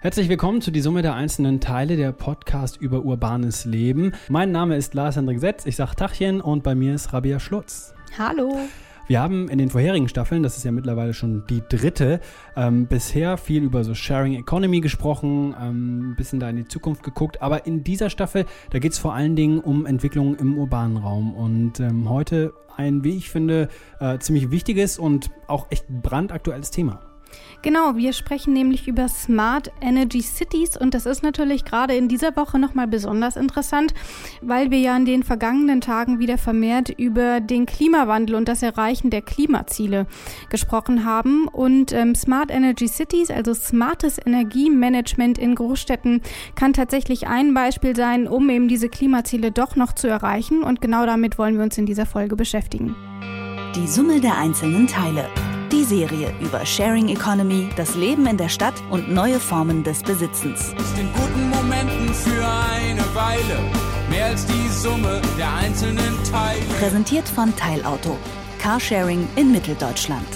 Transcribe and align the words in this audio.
Herzlich 0.00 0.28
willkommen 0.28 0.60
zu 0.60 0.70
die 0.70 0.80
Summe 0.80 1.02
der 1.02 1.14
einzelnen 1.14 1.58
Teile 1.58 1.96
der 1.96 2.12
Podcast 2.12 2.76
über 2.80 3.04
urbanes 3.04 3.64
Leben. 3.64 4.12
Mein 4.28 4.52
Name 4.52 4.76
ist 4.76 4.94
Lars 4.94 5.16
Hendrik 5.16 5.40
Setz, 5.40 5.66
ich 5.66 5.74
sage 5.74 5.96
Tachchen 5.96 6.40
und 6.40 6.62
bei 6.62 6.76
mir 6.76 6.94
ist 6.94 7.12
Rabia 7.12 7.40
Schlutz. 7.40 7.94
Hallo. 8.16 8.56
Wir 9.08 9.20
haben 9.20 9.48
in 9.48 9.58
den 9.58 9.70
vorherigen 9.70 10.08
Staffeln, 10.08 10.44
das 10.44 10.56
ist 10.56 10.62
ja 10.62 10.70
mittlerweile 10.70 11.14
schon 11.14 11.42
die 11.50 11.64
dritte, 11.68 12.20
ähm, 12.54 12.86
bisher 12.86 13.38
viel 13.38 13.64
über 13.64 13.82
so 13.82 13.92
Sharing 13.92 14.34
Economy 14.34 14.80
gesprochen, 14.80 15.56
ähm, 15.60 16.12
ein 16.12 16.14
bisschen 16.14 16.38
da 16.38 16.48
in 16.48 16.54
die 16.54 16.68
Zukunft 16.68 17.02
geguckt. 17.02 17.42
Aber 17.42 17.66
in 17.66 17.82
dieser 17.82 18.08
Staffel, 18.08 18.46
da 18.70 18.78
geht 18.78 18.92
es 18.92 18.98
vor 18.98 19.14
allen 19.14 19.34
Dingen 19.34 19.58
um 19.58 19.84
Entwicklungen 19.84 20.36
im 20.36 20.58
urbanen 20.58 20.98
Raum. 20.98 21.34
Und 21.34 21.80
ähm, 21.80 22.08
heute 22.08 22.52
ein, 22.76 23.02
wie 23.02 23.16
ich 23.16 23.30
finde, 23.30 23.68
äh, 23.98 24.20
ziemlich 24.20 24.52
wichtiges 24.52 24.96
und 24.96 25.32
auch 25.48 25.66
echt 25.70 25.88
brandaktuelles 25.88 26.70
Thema. 26.70 27.00
Genau, 27.62 27.96
wir 27.96 28.12
sprechen 28.12 28.52
nämlich 28.52 28.86
über 28.86 29.08
Smart 29.08 29.72
Energy 29.80 30.22
Cities 30.22 30.76
und 30.76 30.94
das 30.94 31.06
ist 31.06 31.24
natürlich 31.24 31.64
gerade 31.64 31.96
in 31.96 32.08
dieser 32.08 32.36
Woche 32.36 32.56
nochmal 32.58 32.86
besonders 32.86 33.36
interessant, 33.36 33.94
weil 34.42 34.70
wir 34.70 34.78
ja 34.78 34.96
in 34.96 35.04
den 35.04 35.24
vergangenen 35.24 35.80
Tagen 35.80 36.20
wieder 36.20 36.38
vermehrt 36.38 36.88
über 36.88 37.40
den 37.40 37.66
Klimawandel 37.66 38.36
und 38.36 38.46
das 38.46 38.62
Erreichen 38.62 39.10
der 39.10 39.22
Klimaziele 39.22 40.06
gesprochen 40.50 41.04
haben. 41.04 41.48
Und 41.48 41.92
ähm, 41.92 42.14
Smart 42.14 42.52
Energy 42.52 42.86
Cities, 42.86 43.30
also 43.30 43.54
smartes 43.54 44.18
Energiemanagement 44.24 45.36
in 45.36 45.56
Großstädten, 45.56 46.22
kann 46.54 46.72
tatsächlich 46.72 47.26
ein 47.26 47.54
Beispiel 47.54 47.96
sein, 47.96 48.28
um 48.28 48.48
eben 48.50 48.68
diese 48.68 48.88
Klimaziele 48.88 49.50
doch 49.50 49.74
noch 49.74 49.92
zu 49.92 50.06
erreichen. 50.06 50.62
Und 50.62 50.80
genau 50.80 51.06
damit 51.06 51.38
wollen 51.38 51.56
wir 51.56 51.64
uns 51.64 51.76
in 51.76 51.86
dieser 51.86 52.06
Folge 52.06 52.36
beschäftigen. 52.36 52.94
Die 53.74 53.86
Summe 53.88 54.20
der 54.20 54.38
einzelnen 54.38 54.86
Teile. 54.86 55.26
Die 55.70 55.84
Serie 55.84 56.32
über 56.40 56.64
Sharing 56.64 57.08
Economy, 57.08 57.68
das 57.76 57.94
Leben 57.94 58.26
in 58.26 58.38
der 58.38 58.48
Stadt 58.48 58.72
und 58.88 59.12
neue 59.12 59.38
Formen 59.38 59.84
des 59.84 60.02
Besitzens. 60.02 60.72
Ist 60.78 60.98
in 60.98 61.12
guten 61.12 61.50
Momenten 61.50 62.08
für 62.14 62.42
eine 62.42 63.02
Weile 63.14 63.60
mehr 64.08 64.26
als 64.26 64.46
die 64.46 64.68
Summe 64.70 65.20
der 65.36 65.54
einzelnen 65.54 66.16
Teile. 66.30 66.62
Präsentiert 66.78 67.28
von 67.28 67.54
Teilauto. 67.54 68.16
Carsharing 68.58 69.28
in 69.36 69.52
Mitteldeutschland. 69.52 70.26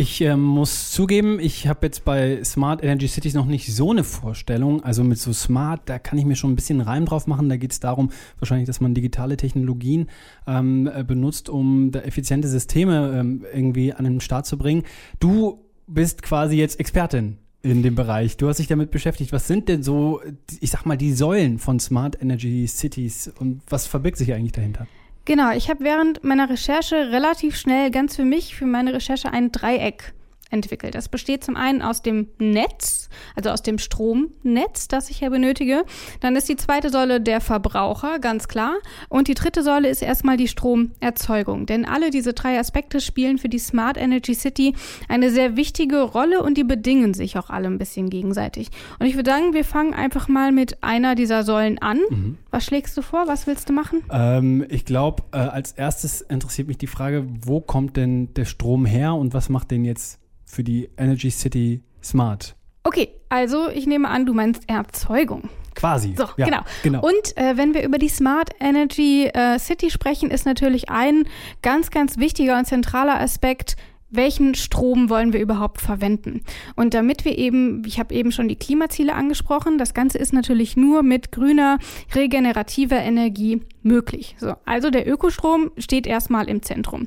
Ich 0.00 0.20
äh, 0.20 0.36
muss 0.36 0.92
zugeben, 0.92 1.40
ich 1.40 1.66
habe 1.66 1.84
jetzt 1.84 2.04
bei 2.04 2.44
Smart 2.44 2.84
Energy 2.84 3.08
Cities 3.08 3.34
noch 3.34 3.46
nicht 3.46 3.74
so 3.74 3.90
eine 3.90 4.04
Vorstellung. 4.04 4.80
Also 4.84 5.02
mit 5.02 5.18
so 5.18 5.32
Smart, 5.32 5.80
da 5.86 5.98
kann 5.98 6.20
ich 6.20 6.24
mir 6.24 6.36
schon 6.36 6.52
ein 6.52 6.54
bisschen 6.54 6.80
Reim 6.80 7.04
drauf 7.04 7.26
machen. 7.26 7.48
Da 7.48 7.56
geht 7.56 7.72
es 7.72 7.80
darum, 7.80 8.10
wahrscheinlich, 8.38 8.68
dass 8.68 8.80
man 8.80 8.94
digitale 8.94 9.36
Technologien 9.36 10.08
ähm, 10.46 10.86
äh, 10.86 11.02
benutzt, 11.02 11.48
um 11.48 11.90
da 11.90 11.98
effiziente 11.98 12.46
Systeme 12.46 13.18
ähm, 13.18 13.44
irgendwie 13.52 13.92
an 13.92 14.04
den 14.04 14.20
Start 14.20 14.46
zu 14.46 14.56
bringen. 14.56 14.84
Du 15.18 15.64
bist 15.88 16.22
quasi 16.22 16.56
jetzt 16.56 16.78
Expertin 16.78 17.38
in 17.62 17.82
dem 17.82 17.96
Bereich. 17.96 18.36
Du 18.36 18.46
hast 18.46 18.58
dich 18.58 18.68
damit 18.68 18.92
beschäftigt. 18.92 19.32
Was 19.32 19.48
sind 19.48 19.68
denn 19.68 19.82
so, 19.82 20.20
ich 20.60 20.70
sag 20.70 20.86
mal, 20.86 20.96
die 20.96 21.12
Säulen 21.12 21.58
von 21.58 21.80
Smart 21.80 22.22
Energy 22.22 22.68
Cities 22.68 23.32
und 23.40 23.62
was 23.68 23.88
verbirgt 23.88 24.18
sich 24.18 24.32
eigentlich 24.32 24.52
dahinter? 24.52 24.86
Genau, 25.28 25.50
ich 25.50 25.68
habe 25.68 25.84
während 25.84 26.24
meiner 26.24 26.48
Recherche 26.48 27.12
relativ 27.12 27.54
schnell 27.54 27.90
ganz 27.90 28.16
für 28.16 28.24
mich, 28.24 28.56
für 28.56 28.64
meine 28.64 28.94
Recherche 28.94 29.30
ein 29.30 29.52
Dreieck 29.52 30.14
entwickelt. 30.50 30.94
Das 30.94 31.08
besteht 31.08 31.44
zum 31.44 31.56
einen 31.56 31.82
aus 31.82 32.02
dem 32.02 32.28
Netz, 32.38 33.08
also 33.36 33.50
aus 33.50 33.62
dem 33.62 33.78
Stromnetz, 33.78 34.88
das 34.88 35.10
ich 35.10 35.20
ja 35.20 35.28
benötige. 35.28 35.84
Dann 36.20 36.36
ist 36.36 36.48
die 36.48 36.56
zweite 36.56 36.90
Säule 36.90 37.20
der 37.20 37.40
Verbraucher, 37.40 38.18
ganz 38.18 38.48
klar. 38.48 38.74
Und 39.08 39.28
die 39.28 39.34
dritte 39.34 39.62
Säule 39.62 39.88
ist 39.88 40.02
erstmal 40.02 40.36
die 40.36 40.48
Stromerzeugung. 40.48 41.66
Denn 41.66 41.84
alle 41.84 42.10
diese 42.10 42.32
drei 42.32 42.58
Aspekte 42.58 43.00
spielen 43.00 43.38
für 43.38 43.48
die 43.48 43.58
Smart 43.58 43.96
Energy 43.96 44.34
City 44.34 44.74
eine 45.08 45.30
sehr 45.30 45.56
wichtige 45.56 46.02
Rolle 46.02 46.42
und 46.42 46.56
die 46.56 46.64
bedingen 46.64 47.14
sich 47.14 47.38
auch 47.38 47.50
alle 47.50 47.68
ein 47.68 47.78
bisschen 47.78 48.10
gegenseitig. 48.10 48.70
Und 48.98 49.06
ich 49.06 49.16
würde 49.16 49.30
sagen, 49.30 49.52
wir 49.52 49.64
fangen 49.64 49.94
einfach 49.94 50.28
mal 50.28 50.52
mit 50.52 50.82
einer 50.82 51.14
dieser 51.14 51.42
Säulen 51.42 51.78
an. 51.78 52.00
Mhm. 52.08 52.38
Was 52.50 52.64
schlägst 52.64 52.96
du 52.96 53.02
vor? 53.02 53.26
Was 53.26 53.46
willst 53.46 53.68
du 53.68 53.72
machen? 53.72 54.02
Ähm, 54.10 54.64
ich 54.68 54.84
glaube, 54.84 55.22
äh, 55.32 55.38
als 55.38 55.72
erstes 55.72 56.22
interessiert 56.22 56.68
mich 56.68 56.78
die 56.78 56.86
Frage, 56.86 57.26
wo 57.44 57.60
kommt 57.60 57.96
denn 57.96 58.32
der 58.34 58.44
Strom 58.44 58.86
her 58.86 59.14
und 59.14 59.34
was 59.34 59.48
macht 59.48 59.70
den 59.70 59.84
jetzt 59.84 60.17
für 60.48 60.64
die 60.64 60.88
Energy 60.96 61.30
City 61.30 61.82
Smart. 62.02 62.56
Okay, 62.84 63.10
also 63.28 63.68
ich 63.68 63.86
nehme 63.86 64.08
an, 64.08 64.24
du 64.26 64.32
meinst 64.32 64.62
Erzeugung. 64.66 65.48
Quasi. 65.74 66.14
So, 66.16 66.24
ja, 66.36 66.46
genau. 66.46 66.60
genau. 66.82 67.06
Und 67.06 67.36
äh, 67.36 67.56
wenn 67.56 67.74
wir 67.74 67.84
über 67.84 67.98
die 67.98 68.08
Smart 68.08 68.50
Energy 68.58 69.26
äh, 69.26 69.58
City 69.58 69.90
sprechen, 69.90 70.30
ist 70.30 70.44
natürlich 70.44 70.88
ein 70.88 71.28
ganz, 71.62 71.90
ganz 71.90 72.18
wichtiger 72.18 72.58
und 72.58 72.64
zentraler 72.64 73.20
Aspekt 73.20 73.76
welchen 74.10 74.54
Strom 74.54 75.10
wollen 75.10 75.32
wir 75.32 75.40
überhaupt 75.40 75.80
verwenden? 75.80 76.42
Und 76.76 76.94
damit 76.94 77.24
wir 77.24 77.36
eben, 77.36 77.82
ich 77.86 77.98
habe 77.98 78.14
eben 78.14 78.32
schon 78.32 78.48
die 78.48 78.56
Klimaziele 78.56 79.14
angesprochen, 79.14 79.78
das 79.78 79.94
Ganze 79.94 80.18
ist 80.18 80.32
natürlich 80.32 80.76
nur 80.76 81.02
mit 81.02 81.32
grüner, 81.32 81.78
regenerativer 82.14 82.98
Energie 82.98 83.60
möglich. 83.82 84.36
So, 84.38 84.54
also 84.64 84.90
der 84.90 85.08
Ökostrom 85.08 85.70
steht 85.78 86.06
erstmal 86.06 86.48
im 86.48 86.62
Zentrum. 86.62 87.06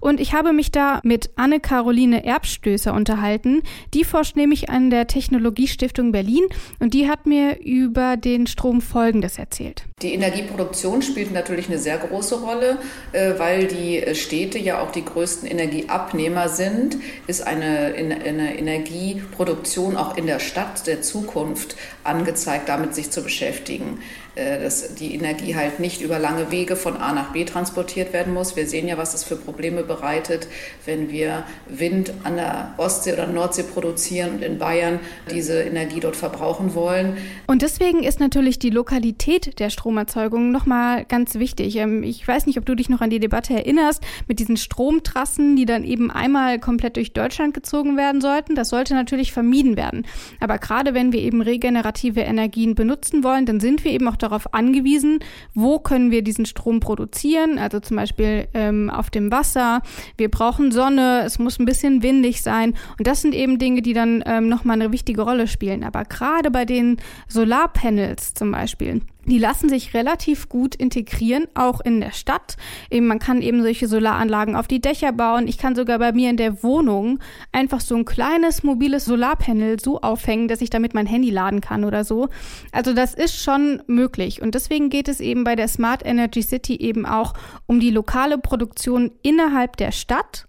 Und 0.00 0.20
ich 0.20 0.34
habe 0.34 0.52
mich 0.52 0.70
da 0.70 1.00
mit 1.02 1.30
Anne-Caroline 1.36 2.24
Erbstößer 2.24 2.92
unterhalten. 2.94 3.62
Die 3.94 4.04
forscht 4.04 4.36
nämlich 4.36 4.68
an 4.68 4.90
der 4.90 5.06
Technologiestiftung 5.06 6.12
Berlin 6.12 6.44
und 6.80 6.94
die 6.94 7.08
hat 7.08 7.26
mir 7.26 7.60
über 7.60 8.16
den 8.16 8.46
Strom 8.46 8.80
Folgendes 8.80 9.38
erzählt. 9.38 9.86
Die 10.02 10.12
Energieproduktion 10.12 11.00
spielt 11.00 11.32
natürlich 11.32 11.68
eine 11.68 11.78
sehr 11.78 11.96
große 11.96 12.42
Rolle, 12.42 12.76
äh, 13.12 13.38
weil 13.38 13.66
die 13.66 14.14
Städte 14.14 14.58
ja 14.58 14.82
auch 14.82 14.90
die 14.90 15.02
größten 15.02 15.48
Energieabnehmer 15.48 16.50
sind, 16.50 16.98
ist 17.26 17.46
eine, 17.46 17.94
eine 17.94 18.58
Energieproduktion 18.58 19.96
auch 19.96 20.18
in 20.18 20.26
der 20.26 20.38
Stadt 20.38 20.86
der 20.86 21.00
Zukunft 21.00 21.76
angezeigt, 22.04 22.68
damit 22.68 22.94
sich 22.94 23.10
zu 23.10 23.22
beschäftigen. 23.22 24.02
Äh, 24.36 24.62
dass 24.62 24.94
die 24.96 25.14
Energie 25.14 25.56
halt 25.56 25.80
nicht 25.80 26.02
über 26.02 26.18
lange 26.18 26.50
Wege 26.50 26.76
von 26.76 26.98
A 26.98 27.14
nach 27.14 27.32
B 27.32 27.46
transportiert 27.46 28.12
werden 28.12 28.34
muss. 28.34 28.54
Wir 28.54 28.66
sehen 28.66 28.86
ja, 28.86 28.98
was 28.98 29.12
das 29.12 29.24
für 29.24 29.34
Probleme 29.34 29.82
bereitet, 29.82 30.46
wenn 30.84 31.10
wir 31.10 31.44
Wind 31.70 32.12
an 32.22 32.36
der 32.36 32.74
Ostsee 32.76 33.14
oder 33.14 33.26
Nordsee 33.28 33.62
produzieren 33.62 34.34
und 34.34 34.42
in 34.42 34.58
Bayern 34.58 35.00
diese 35.30 35.62
Energie 35.62 36.00
dort 36.00 36.16
verbrauchen 36.16 36.74
wollen. 36.74 37.16
Und 37.46 37.62
deswegen 37.62 38.02
ist 38.02 38.20
natürlich 38.20 38.58
die 38.58 38.68
Lokalität 38.68 39.58
der 39.58 39.70
Stromerzeugung 39.70 40.52
nochmal 40.52 41.06
ganz 41.06 41.36
wichtig. 41.36 41.76
Ähm, 41.76 42.02
ich 42.02 42.28
weiß 42.28 42.44
nicht, 42.44 42.58
ob 42.58 42.66
du 42.66 42.74
dich 42.74 42.90
noch 42.90 43.00
an 43.00 43.08
die 43.08 43.20
Debatte 43.20 43.54
erinnerst 43.54 44.02
mit 44.28 44.38
diesen 44.38 44.58
Stromtrassen, 44.58 45.56
die 45.56 45.64
dann 45.64 45.82
eben 45.82 46.10
einmal 46.10 46.58
komplett 46.58 46.96
durch 46.96 47.14
Deutschland 47.14 47.54
gezogen 47.54 47.96
werden 47.96 48.20
sollten. 48.20 48.54
Das 48.54 48.68
sollte 48.68 48.92
natürlich 48.92 49.32
vermieden 49.32 49.78
werden. 49.78 50.06
Aber 50.40 50.58
gerade 50.58 50.92
wenn 50.92 51.12
wir 51.12 51.20
eben 51.20 51.40
regenerative 51.40 52.20
Energien 52.20 52.74
benutzen 52.74 53.24
wollen, 53.24 53.46
dann 53.46 53.60
sind 53.60 53.82
wir 53.82 53.92
eben 53.92 54.06
auch 54.08 54.16
darauf 54.28 54.52
angewiesen, 54.54 55.20
wo 55.54 55.78
können 55.78 56.10
wir 56.10 56.22
diesen 56.22 56.46
Strom 56.46 56.80
produzieren, 56.80 57.58
also 57.58 57.80
zum 57.80 57.96
Beispiel 57.96 58.48
ähm, 58.54 58.90
auf 58.90 59.10
dem 59.10 59.30
Wasser. 59.30 59.82
Wir 60.16 60.30
brauchen 60.30 60.72
Sonne, 60.72 61.22
es 61.24 61.38
muss 61.38 61.58
ein 61.58 61.64
bisschen 61.64 62.02
windig 62.02 62.42
sein. 62.42 62.74
Und 62.98 63.06
das 63.06 63.22
sind 63.22 63.34
eben 63.34 63.58
Dinge, 63.58 63.82
die 63.82 63.92
dann 63.92 64.22
ähm, 64.26 64.48
nochmal 64.48 64.80
eine 64.80 64.92
wichtige 64.92 65.22
Rolle 65.22 65.46
spielen. 65.46 65.84
Aber 65.84 66.04
gerade 66.04 66.50
bei 66.50 66.64
den 66.64 66.98
Solarpanels 67.28 68.34
zum 68.34 68.52
Beispiel, 68.52 69.02
die 69.26 69.38
lassen 69.38 69.68
sich 69.68 69.94
relativ 69.94 70.48
gut 70.48 70.74
integrieren, 70.74 71.46
auch 71.54 71.80
in 71.80 72.00
der 72.00 72.12
Stadt. 72.12 72.56
Eben, 72.90 73.06
man 73.06 73.18
kann 73.18 73.42
eben 73.42 73.62
solche 73.62 73.88
Solaranlagen 73.88 74.56
auf 74.56 74.68
die 74.68 74.80
Dächer 74.80 75.12
bauen. 75.12 75.48
Ich 75.48 75.58
kann 75.58 75.74
sogar 75.74 75.98
bei 75.98 76.12
mir 76.12 76.30
in 76.30 76.36
der 76.36 76.62
Wohnung 76.62 77.18
einfach 77.52 77.80
so 77.80 77.96
ein 77.96 78.04
kleines 78.04 78.62
mobiles 78.62 79.04
Solarpanel 79.04 79.80
so 79.80 80.00
aufhängen, 80.00 80.48
dass 80.48 80.60
ich 80.60 80.70
damit 80.70 80.94
mein 80.94 81.06
Handy 81.06 81.30
laden 81.30 81.60
kann 81.60 81.84
oder 81.84 82.04
so. 82.04 82.28
Also 82.72 82.92
das 82.92 83.14
ist 83.14 83.42
schon 83.42 83.82
möglich. 83.86 84.42
Und 84.42 84.54
deswegen 84.54 84.90
geht 84.90 85.08
es 85.08 85.20
eben 85.20 85.44
bei 85.44 85.56
der 85.56 85.68
Smart 85.68 86.04
Energy 86.04 86.42
City 86.42 86.76
eben 86.76 87.06
auch 87.06 87.34
um 87.66 87.80
die 87.80 87.90
lokale 87.90 88.38
Produktion 88.38 89.10
innerhalb 89.22 89.76
der 89.76 89.92
Stadt 89.92 90.46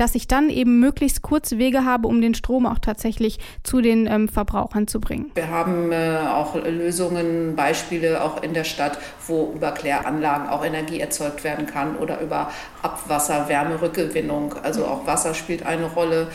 dass 0.00 0.14
ich 0.14 0.26
dann 0.26 0.48
eben 0.48 0.80
möglichst 0.80 1.20
kurze 1.20 1.58
Wege 1.58 1.84
habe, 1.84 2.08
um 2.08 2.22
den 2.22 2.34
Strom 2.34 2.64
auch 2.64 2.78
tatsächlich 2.78 3.38
zu 3.62 3.82
den 3.82 4.06
ähm, 4.06 4.28
Verbrauchern 4.28 4.88
zu 4.88 4.98
bringen. 4.98 5.30
Wir 5.34 5.48
haben 5.48 5.92
äh, 5.92 6.20
auch 6.32 6.54
Lösungen, 6.54 7.54
Beispiele 7.54 8.24
auch 8.24 8.42
in 8.42 8.54
der 8.54 8.64
Stadt, 8.64 8.98
wo 9.26 9.52
über 9.54 9.72
Kläranlagen 9.72 10.48
auch 10.48 10.64
Energie 10.64 11.00
erzeugt 11.00 11.44
werden 11.44 11.66
kann 11.66 11.96
oder 11.96 12.22
über 12.22 12.50
Abwasser, 12.80 13.50
Wärmerückgewinnung. 13.50 14.54
Also 14.62 14.86
auch 14.86 15.06
Wasser 15.06 15.34
spielt 15.34 15.66
eine 15.66 15.84
Rolle. 15.84 16.28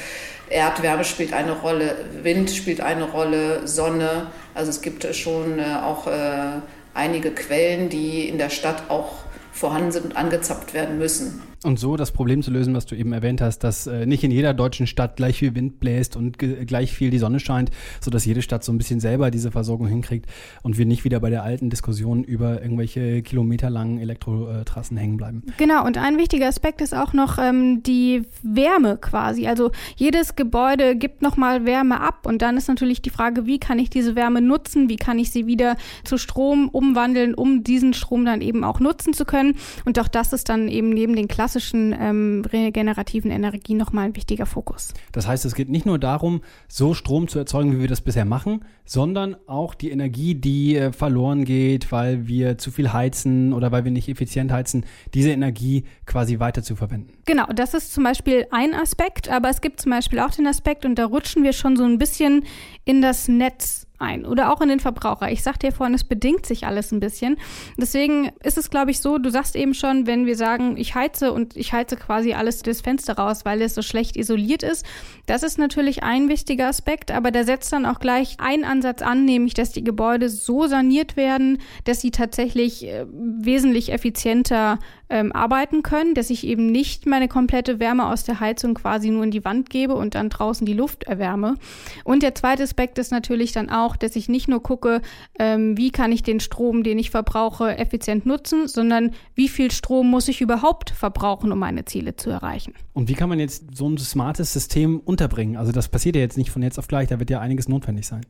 Erdwärme 0.48 1.04
spielt 1.04 1.34
eine 1.34 1.54
Rolle, 1.54 1.96
Wind 2.22 2.52
spielt 2.52 2.82
eine 2.82 3.06
Rolle, 3.06 3.68
Sonne. 3.68 4.28
Also 4.54 4.70
es 4.70 4.82
gibt 4.82 5.04
schon 5.16 5.58
äh, 5.58 5.64
auch 5.84 6.06
äh, 6.06 6.60
einige 6.94 7.32
Quellen, 7.32 7.90
die 7.90 8.30
in 8.30 8.38
der 8.38 8.52
Stadt 8.52 8.84
auch 8.90 9.14
vorhanden 9.52 9.92
sind 9.92 10.06
und 10.06 10.18
angezapft 10.18 10.76
werden 10.76 11.00
müssen. 11.00 11.42
Und 11.66 11.80
so 11.80 11.98
das 11.98 12.12
Problem 12.12 12.44
zu 12.44 12.52
lösen, 12.52 12.76
was 12.76 12.86
du 12.86 12.94
eben 12.94 13.12
erwähnt 13.12 13.42
hast, 13.42 13.64
dass 13.64 13.88
äh, 13.88 14.06
nicht 14.06 14.24
in 14.24 14.30
jeder 14.30 14.54
deutschen 14.54 14.86
Stadt 14.86 15.16
gleich 15.16 15.40
viel 15.40 15.56
Wind 15.56 15.80
bläst 15.80 16.16
und 16.16 16.38
gleich 16.38 16.94
viel 16.94 17.10
die 17.10 17.18
Sonne 17.18 17.40
scheint, 17.40 17.72
sodass 18.00 18.24
jede 18.24 18.44
Stadt 18.44 18.64
so 18.64 18.72
ein 18.72 18.78
bisschen 18.78 19.00
selber 19.00 19.32
diese 19.32 19.50
Versorgung 19.50 19.88
hinkriegt 19.88 20.28
und 20.62 20.78
wir 20.78 20.86
nicht 20.86 21.06
wieder 21.06 21.20
bei 21.20 21.32
der 21.32 21.42
alten 21.42 21.72
Diskussion 21.72 22.24
über 22.24 22.62
irgendwelche 22.62 23.24
kilometerlangen 23.24 23.98
Elektrotrassen 23.98 24.96
hängen 24.96 25.18
bleiben. 25.18 25.42
Genau, 25.58 25.84
und 25.84 25.98
ein 25.98 26.20
wichtiger 26.20 26.46
Aspekt 26.48 26.82
ist 26.82 26.94
auch 26.94 27.14
noch 27.14 27.40
ähm, 27.40 27.82
die 27.82 28.22
Wärme 28.44 28.98
quasi. 28.98 29.48
Also 29.48 29.72
jedes 29.96 30.36
Gebäude 30.36 30.96
gibt 30.96 31.24
nochmal 31.24 31.66
Wärme 31.66 32.00
ab 32.00 32.28
und 32.28 32.44
dann 32.44 32.58
ist 32.58 32.68
natürlich 32.68 33.02
die 33.02 33.10
Frage, 33.10 33.48
wie 33.48 33.58
kann 33.58 33.80
ich 33.80 33.90
diese 33.90 34.16
Wärme 34.16 34.40
nutzen, 34.40 34.88
wie 34.88 34.98
kann 34.98 35.18
ich 35.18 35.32
sie 35.32 35.48
wieder 35.48 35.78
zu 36.04 36.20
Strom 36.20 36.70
umwandeln, 36.70 37.34
um 37.34 37.64
diesen 37.64 37.96
Strom 37.96 38.24
dann 38.24 38.42
eben 38.42 38.64
auch 38.64 38.80
nutzen 38.80 39.16
zu 39.16 39.26
können. 39.26 39.56
Und 39.84 39.98
auch 39.98 40.08
das 40.08 40.32
ist 40.32 40.48
dann 40.48 40.68
eben 40.68 40.92
neben 40.92 41.16
den 41.16 41.28
klassischen 41.28 41.55
klassischen 41.56 41.96
ähm, 41.98 42.44
regenerativen 42.52 43.32
Energien 43.32 43.78
nochmal 43.78 44.08
ein 44.08 44.16
wichtiger 44.18 44.46
Fokus. 44.46 44.94
Das 45.14 45.26
heißt, 45.26 45.46
es 45.46 45.56
geht 45.56 45.70
nicht 45.70 45.86
nur 45.86 45.98
darum, 45.98 46.42
so 46.68 46.94
Strom 46.94 47.30
zu 47.30 47.40
erzeugen, 47.40 47.72
wie 47.72 47.80
wir 47.80 47.88
das 47.88 48.02
bisher 48.02 48.26
machen, 48.26 48.66
sondern 48.84 49.38
auch 49.48 49.74
die 49.74 49.90
Energie, 49.90 50.36
die 50.36 50.76
äh, 50.76 50.92
verloren 50.92 51.46
geht, 51.46 51.94
weil 51.94 52.28
wir 52.28 52.58
zu 52.58 52.72
viel 52.72 52.92
heizen 52.92 53.54
oder 53.54 53.72
weil 53.72 53.86
wir 53.86 53.92
nicht 53.92 54.10
effizient 54.10 54.52
heizen, 54.52 54.86
diese 55.14 55.32
Energie 55.32 55.86
quasi 56.06 56.40
weiter 56.40 56.62
zu 56.62 56.76
verwenden. 56.76 57.14
Genau, 57.26 57.46
das 57.56 57.74
ist 57.74 57.94
zum 57.94 58.04
Beispiel 58.04 58.48
ein 58.52 58.74
Aspekt, 58.74 59.30
aber 59.30 59.50
es 59.50 59.62
gibt 59.62 59.80
zum 59.80 59.92
Beispiel 59.92 60.20
auch 60.20 60.32
den 60.32 60.48
Aspekt, 60.48 60.86
und 60.86 60.96
da 60.96 61.06
rutschen 61.06 61.44
wir 61.44 61.54
schon 61.54 61.78
so 61.78 61.86
ein 61.86 61.98
bisschen 61.98 62.44
in 62.84 63.02
das 63.02 63.30
Netz 63.30 63.85
ein 64.00 64.26
oder 64.26 64.52
auch 64.52 64.62
in 64.62 64.70
den 64.70 64.80
Verbraucher. 64.80 65.32
Ich 65.32 65.44
sagte 65.44 65.68
ja 65.68 65.74
vorhin, 65.74 65.94
es 65.94 66.04
bedingt 66.04 66.46
sich 66.46 66.66
alles 66.66 66.92
ein 66.92 67.00
bisschen. 67.00 67.38
Deswegen 67.78 68.32
ist 68.44 68.58
es, 68.58 68.70
glaube 68.70 68.92
ich, 68.92 69.00
so, 69.00 69.18
du 69.18 69.30
sagst 69.30 69.56
eben 69.56 69.74
schon, 69.74 70.08
wenn 70.08 70.26
wir 70.26 70.36
sagen, 70.36 70.78
ich 70.78 70.96
heize 70.96 71.32
und 71.32 71.56
ich 71.56 71.74
heize 71.74 71.96
quasi 71.96 72.34
alles 72.34 72.62
das 72.62 72.82
Fenster 72.82 73.18
raus, 73.18 73.46
weil 73.46 73.62
es 73.62 73.76
so 73.76 73.82
schlecht 73.82 74.18
isoliert 74.18 74.64
ist. 74.64 74.86
Das 75.26 75.44
ist 75.44 75.58
natürlich 75.58 76.04
ein 76.04 76.30
wichtiger 76.30 76.68
Aspekt, 76.68 77.12
aber 77.12 77.32
der 77.32 77.46
setzt 77.46 77.72
dann 77.72 77.86
auch 77.86 78.00
gleich 78.00 78.38
einen 78.40 78.64
Ansatz 78.64 79.02
an, 79.02 79.26
nämlich, 79.26 79.54
dass 79.54 79.72
die 79.72 79.84
Gebäude 79.84 80.30
so 80.30 80.68
saniert 80.68 81.18
werden, 81.18 81.60
dass 81.84 82.02
sie 82.02 82.12
tatsächlich 82.12 82.86
äh, 82.86 83.06
wesentlich 83.12 83.92
effizienter 83.92 84.80
ähm, 85.10 85.32
arbeiten 85.34 85.84
können, 85.84 86.16
dass 86.16 86.30
ich 86.30 86.46
eben 86.46 86.72
nicht 86.72 87.06
meine 87.06 87.28
komplette 87.28 87.80
Wärme 87.80 88.08
aus 88.08 88.24
der 88.24 88.40
Heizung 88.40 88.74
quasi 88.74 89.10
nur 89.10 89.24
in 89.24 89.32
die 89.32 89.46
Wand 89.46 89.70
gebe 89.70 89.96
und 89.96 90.16
dann 90.16 90.30
draußen 90.30 90.66
die 90.66 90.74
Luft 90.74 91.04
erwärme. 91.04 91.56
Und 92.04 92.24
der 92.24 92.34
zweite 92.34 92.64
Aspekt 92.64 92.98
ist 92.98 93.12
natürlich 93.12 93.52
dann 93.52 93.70
auch, 93.70 93.85
dass 93.96 94.16
ich 94.16 94.30
nicht 94.30 94.48
nur 94.48 94.64
gucke, 94.64 95.02
ähm, 95.38 95.78
wie 95.78 95.92
kann 95.92 96.12
ich 96.12 96.24
den 96.24 96.40
Strom, 96.40 96.84
den 96.84 96.98
ich 96.98 97.12
verbrauche, 97.12 97.78
effizient 97.78 98.26
nutzen, 98.26 98.68
sondern 98.68 99.12
wie 99.36 99.48
viel 99.48 99.72
Strom 99.72 100.10
muss 100.10 100.28
ich 100.28 100.42
überhaupt 100.42 100.90
verbrauchen, 100.90 101.52
um 101.52 101.60
meine 101.60 101.86
Ziele 101.86 102.16
zu 102.16 102.30
erreichen. 102.30 102.74
Und 102.94 103.10
wie 103.10 103.14
kann 103.14 103.30
man 103.30 103.40
jetzt 103.40 103.76
so 103.76 103.88
ein 103.88 103.98
smartes 103.98 104.52
System 104.54 105.00
unterbringen? 105.00 105.58
Also 105.58 105.72
das 105.72 105.90
passiert 105.90 106.16
ja 106.16 106.22
jetzt 106.22 106.38
nicht 106.38 106.50
von 106.50 106.64
jetzt 106.64 106.80
auf 106.80 106.88
gleich, 106.88 107.08
da 107.08 107.20
wird 107.20 107.30
ja 107.30 107.40
einiges 107.40 107.68
notwendig 107.68 108.08
sein. 108.08 108.26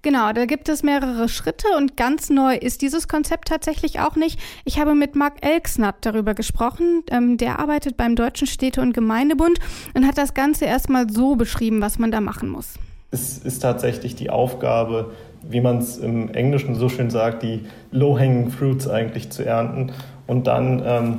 Genau, 0.00 0.32
da 0.32 0.46
gibt 0.46 0.68
es 0.68 0.84
mehrere 0.84 1.28
Schritte 1.28 1.66
und 1.76 1.96
ganz 1.96 2.30
neu 2.30 2.54
ist 2.54 2.82
dieses 2.82 3.08
Konzept 3.08 3.48
tatsächlich 3.48 3.98
auch 3.98 4.14
nicht. 4.14 4.38
Ich 4.64 4.78
habe 4.78 4.94
mit 4.94 5.16
Marc 5.16 5.44
Elksnatt 5.44 5.96
darüber 6.02 6.34
gesprochen. 6.34 7.02
Ähm, 7.10 7.36
der 7.36 7.58
arbeitet 7.58 7.96
beim 7.96 8.14
Deutschen 8.14 8.46
Städte- 8.46 8.80
und 8.80 8.92
Gemeindebund 8.92 9.58
und 9.94 10.06
hat 10.06 10.16
das 10.16 10.34
Ganze 10.34 10.66
erstmal 10.66 11.10
so 11.10 11.34
beschrieben, 11.34 11.80
was 11.80 11.98
man 11.98 12.12
da 12.12 12.20
machen 12.20 12.48
muss. 12.48 12.74
Es 13.10 13.38
ist 13.38 13.60
tatsächlich 13.60 14.16
die 14.16 14.28
Aufgabe, 14.28 15.12
wie 15.42 15.60
man 15.60 15.78
es 15.78 15.96
im 15.96 16.28
Englischen 16.34 16.74
so 16.74 16.88
schön 16.88 17.10
sagt, 17.10 17.42
die 17.42 17.64
low-hanging 17.90 18.50
fruits 18.50 18.86
eigentlich 18.86 19.30
zu 19.30 19.44
ernten 19.44 19.92
und 20.26 20.46
dann 20.46 20.82
ähm, 20.84 21.18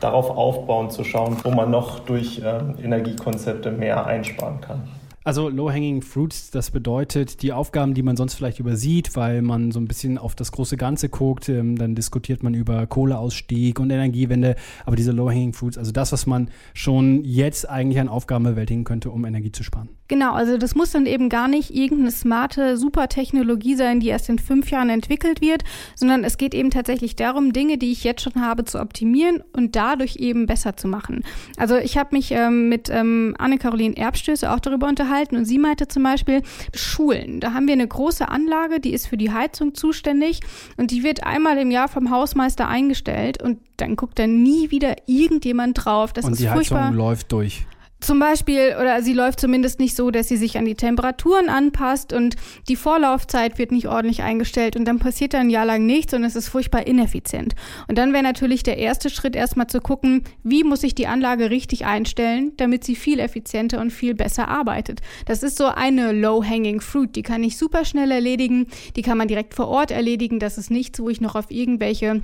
darauf 0.00 0.30
aufbauen 0.30 0.90
zu 0.90 1.02
schauen, 1.02 1.36
wo 1.42 1.50
man 1.50 1.70
noch 1.70 1.98
durch 1.98 2.40
ähm, 2.44 2.74
Energiekonzepte 2.82 3.72
mehr 3.72 4.06
einsparen 4.06 4.60
kann. 4.60 4.88
Also 5.26 5.48
Low-Hanging 5.48 6.02
Fruits, 6.02 6.50
das 6.50 6.70
bedeutet 6.70 7.40
die 7.40 7.54
Aufgaben, 7.54 7.94
die 7.94 8.02
man 8.02 8.14
sonst 8.14 8.34
vielleicht 8.34 8.60
übersieht, 8.60 9.16
weil 9.16 9.40
man 9.40 9.72
so 9.72 9.80
ein 9.80 9.88
bisschen 9.88 10.18
auf 10.18 10.34
das 10.34 10.52
große 10.52 10.76
Ganze 10.76 11.08
guckt, 11.08 11.48
ähm, 11.48 11.78
dann 11.78 11.94
diskutiert 11.94 12.42
man 12.42 12.52
über 12.52 12.86
Kohleausstieg 12.86 13.80
und 13.80 13.90
Energiewende, 13.90 14.54
aber 14.84 14.96
diese 14.96 15.12
Low-Hanging 15.12 15.54
Fruits, 15.54 15.78
also 15.78 15.92
das, 15.92 16.12
was 16.12 16.26
man 16.26 16.50
schon 16.74 17.24
jetzt 17.24 17.66
eigentlich 17.66 18.00
an 18.00 18.08
Aufgaben 18.08 18.44
bewältigen 18.44 18.84
könnte, 18.84 19.10
um 19.10 19.24
Energie 19.24 19.50
zu 19.50 19.62
sparen. 19.62 19.88
Genau, 20.08 20.34
also 20.34 20.58
das 20.58 20.74
muss 20.74 20.92
dann 20.92 21.06
eben 21.06 21.30
gar 21.30 21.48
nicht 21.48 21.74
irgendeine 21.74 22.10
smarte 22.10 22.76
Supertechnologie 22.76 23.76
sein, 23.76 24.00
die 24.00 24.08
erst 24.08 24.28
in 24.28 24.38
fünf 24.38 24.70
Jahren 24.70 24.90
entwickelt 24.90 25.40
wird, 25.40 25.64
sondern 25.94 26.24
es 26.24 26.36
geht 26.36 26.52
eben 26.52 26.68
tatsächlich 26.68 27.16
darum, 27.16 27.54
Dinge, 27.54 27.78
die 27.78 27.90
ich 27.90 28.04
jetzt 28.04 28.20
schon 28.20 28.42
habe, 28.42 28.64
zu 28.64 28.78
optimieren 28.78 29.42
und 29.54 29.74
dadurch 29.74 30.16
eben 30.16 30.44
besser 30.44 30.76
zu 30.76 30.86
machen. 30.86 31.24
Also 31.56 31.76
ich 31.76 31.96
habe 31.96 32.14
mich 32.14 32.32
ähm, 32.32 32.68
mit 32.68 32.90
ähm, 32.90 33.34
Anne-Caroline 33.38 33.96
Erbstöße 33.96 34.52
auch 34.52 34.60
darüber 34.60 34.86
unterhalten, 34.88 35.13
unterhalten 35.14 35.36
und 35.36 35.44
sie 35.44 35.58
meinte 35.58 35.88
zum 35.88 36.02
Beispiel 36.02 36.42
Schulen. 36.74 37.40
Da 37.40 37.54
haben 37.54 37.66
wir 37.66 37.74
eine 37.74 37.86
große 37.86 38.28
Anlage, 38.28 38.80
die 38.80 38.92
ist 38.92 39.06
für 39.06 39.16
die 39.16 39.32
Heizung 39.32 39.74
zuständig 39.74 40.40
und 40.76 40.90
die 40.90 41.02
wird 41.02 41.24
einmal 41.24 41.58
im 41.58 41.70
Jahr 41.70 41.88
vom 41.88 42.10
Hausmeister 42.10 42.68
eingestellt 42.68 43.42
und 43.42 43.58
dann 43.76 43.96
guckt 43.96 44.18
da 44.18 44.26
nie 44.26 44.70
wieder 44.70 44.96
irgendjemand 45.06 45.84
drauf. 45.84 46.12
Das 46.12 46.24
und 46.24 46.32
ist 46.32 46.40
die 46.40 46.48
furchtbar. 46.48 46.86
Heizung 46.86 46.96
läuft 46.96 47.32
durch. 47.32 47.66
Zum 48.04 48.18
Beispiel, 48.18 48.76
oder 48.78 49.02
sie 49.02 49.14
läuft 49.14 49.40
zumindest 49.40 49.80
nicht 49.80 49.96
so, 49.96 50.10
dass 50.10 50.28
sie 50.28 50.36
sich 50.36 50.58
an 50.58 50.66
die 50.66 50.74
Temperaturen 50.74 51.48
anpasst 51.48 52.12
und 52.12 52.36
die 52.68 52.76
Vorlaufzeit 52.76 53.56
wird 53.56 53.72
nicht 53.72 53.88
ordentlich 53.88 54.22
eingestellt 54.22 54.76
und 54.76 54.84
dann 54.84 54.98
passiert 54.98 55.32
da 55.32 55.38
ein 55.38 55.48
Jahr 55.48 55.64
lang 55.64 55.86
nichts 55.86 56.12
und 56.12 56.22
es 56.22 56.36
ist 56.36 56.50
furchtbar 56.50 56.86
ineffizient. 56.86 57.54
Und 57.88 57.96
dann 57.96 58.12
wäre 58.12 58.22
natürlich 58.22 58.62
der 58.62 58.76
erste 58.76 59.08
Schritt 59.08 59.34
erstmal 59.34 59.68
zu 59.68 59.80
gucken, 59.80 60.24
wie 60.42 60.64
muss 60.64 60.82
ich 60.82 60.94
die 60.94 61.06
Anlage 61.06 61.48
richtig 61.48 61.86
einstellen, 61.86 62.52
damit 62.58 62.84
sie 62.84 62.94
viel 62.94 63.18
effizienter 63.20 63.80
und 63.80 63.90
viel 63.90 64.14
besser 64.14 64.48
arbeitet. 64.48 65.00
Das 65.24 65.42
ist 65.42 65.56
so 65.56 65.68
eine 65.68 66.12
low-hanging 66.12 66.82
fruit, 66.82 67.16
die 67.16 67.22
kann 67.22 67.42
ich 67.42 67.56
super 67.56 67.86
schnell 67.86 68.10
erledigen, 68.10 68.66
die 68.96 69.02
kann 69.02 69.16
man 69.16 69.28
direkt 69.28 69.54
vor 69.54 69.68
Ort 69.68 69.90
erledigen, 69.90 70.40
das 70.40 70.58
ist 70.58 70.70
nichts, 70.70 71.00
wo 71.00 71.08
ich 71.08 71.22
noch 71.22 71.36
auf 71.36 71.50
irgendwelche 71.50 72.20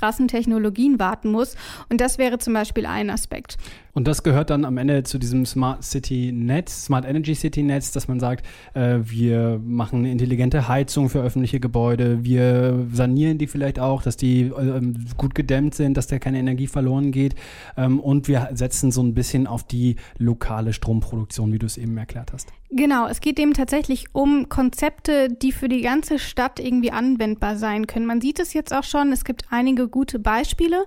krassen 0.00 0.28
Technologien 0.28 0.98
warten 0.98 1.30
muss. 1.30 1.56
Und 1.90 2.00
das 2.00 2.16
wäre 2.16 2.38
zum 2.38 2.54
Beispiel 2.54 2.86
ein 2.86 3.10
Aspekt. 3.10 3.56
Und 3.92 4.06
das 4.06 4.22
gehört 4.22 4.50
dann 4.50 4.64
am 4.64 4.78
Ende 4.78 5.02
zu 5.02 5.18
diesem 5.18 5.44
Smart 5.44 5.84
City 5.84 6.32
Netz, 6.32 6.86
Smart 6.86 7.04
Energy 7.04 7.34
City 7.34 7.62
Netz, 7.62 7.92
dass 7.92 8.08
man 8.08 8.18
sagt, 8.18 8.46
äh, 8.74 8.98
wir 9.02 9.60
machen 9.62 10.00
eine 10.00 10.12
intelligente 10.12 10.68
Heizung 10.68 11.10
für 11.10 11.20
öffentliche 11.20 11.60
Gebäude, 11.60 12.24
wir 12.24 12.86
sanieren 12.92 13.36
die 13.36 13.46
vielleicht 13.46 13.78
auch, 13.78 14.02
dass 14.02 14.16
die 14.16 14.42
äh, 14.42 14.80
gut 15.16 15.34
gedämmt 15.34 15.74
sind, 15.74 15.96
dass 15.96 16.06
da 16.06 16.18
keine 16.18 16.38
Energie 16.38 16.68
verloren 16.68 17.10
geht. 17.12 17.34
Ähm, 17.76 18.00
und 18.00 18.28
wir 18.28 18.48
setzen 18.54 18.92
so 18.92 19.02
ein 19.02 19.12
bisschen 19.12 19.46
auf 19.46 19.64
die 19.64 19.96
lokale 20.18 20.72
Stromproduktion, 20.72 21.52
wie 21.52 21.58
du 21.58 21.66
es 21.66 21.76
eben 21.76 21.96
erklärt 21.98 22.32
hast. 22.32 22.52
Genau, 22.72 23.08
es 23.08 23.20
geht 23.20 23.40
eben 23.40 23.52
tatsächlich 23.52 24.06
um 24.12 24.48
Konzepte, 24.48 25.28
die 25.28 25.50
für 25.50 25.68
die 25.68 25.80
ganze 25.80 26.20
Stadt 26.20 26.60
irgendwie 26.60 26.92
anwendbar 26.92 27.56
sein 27.56 27.88
können. 27.88 28.06
Man 28.06 28.20
sieht 28.20 28.38
es 28.38 28.52
jetzt 28.52 28.72
auch 28.72 28.84
schon, 28.84 29.10
es 29.10 29.24
gibt 29.24 29.46
einige 29.50 29.88
gute 29.88 30.20
Beispiele. 30.20 30.84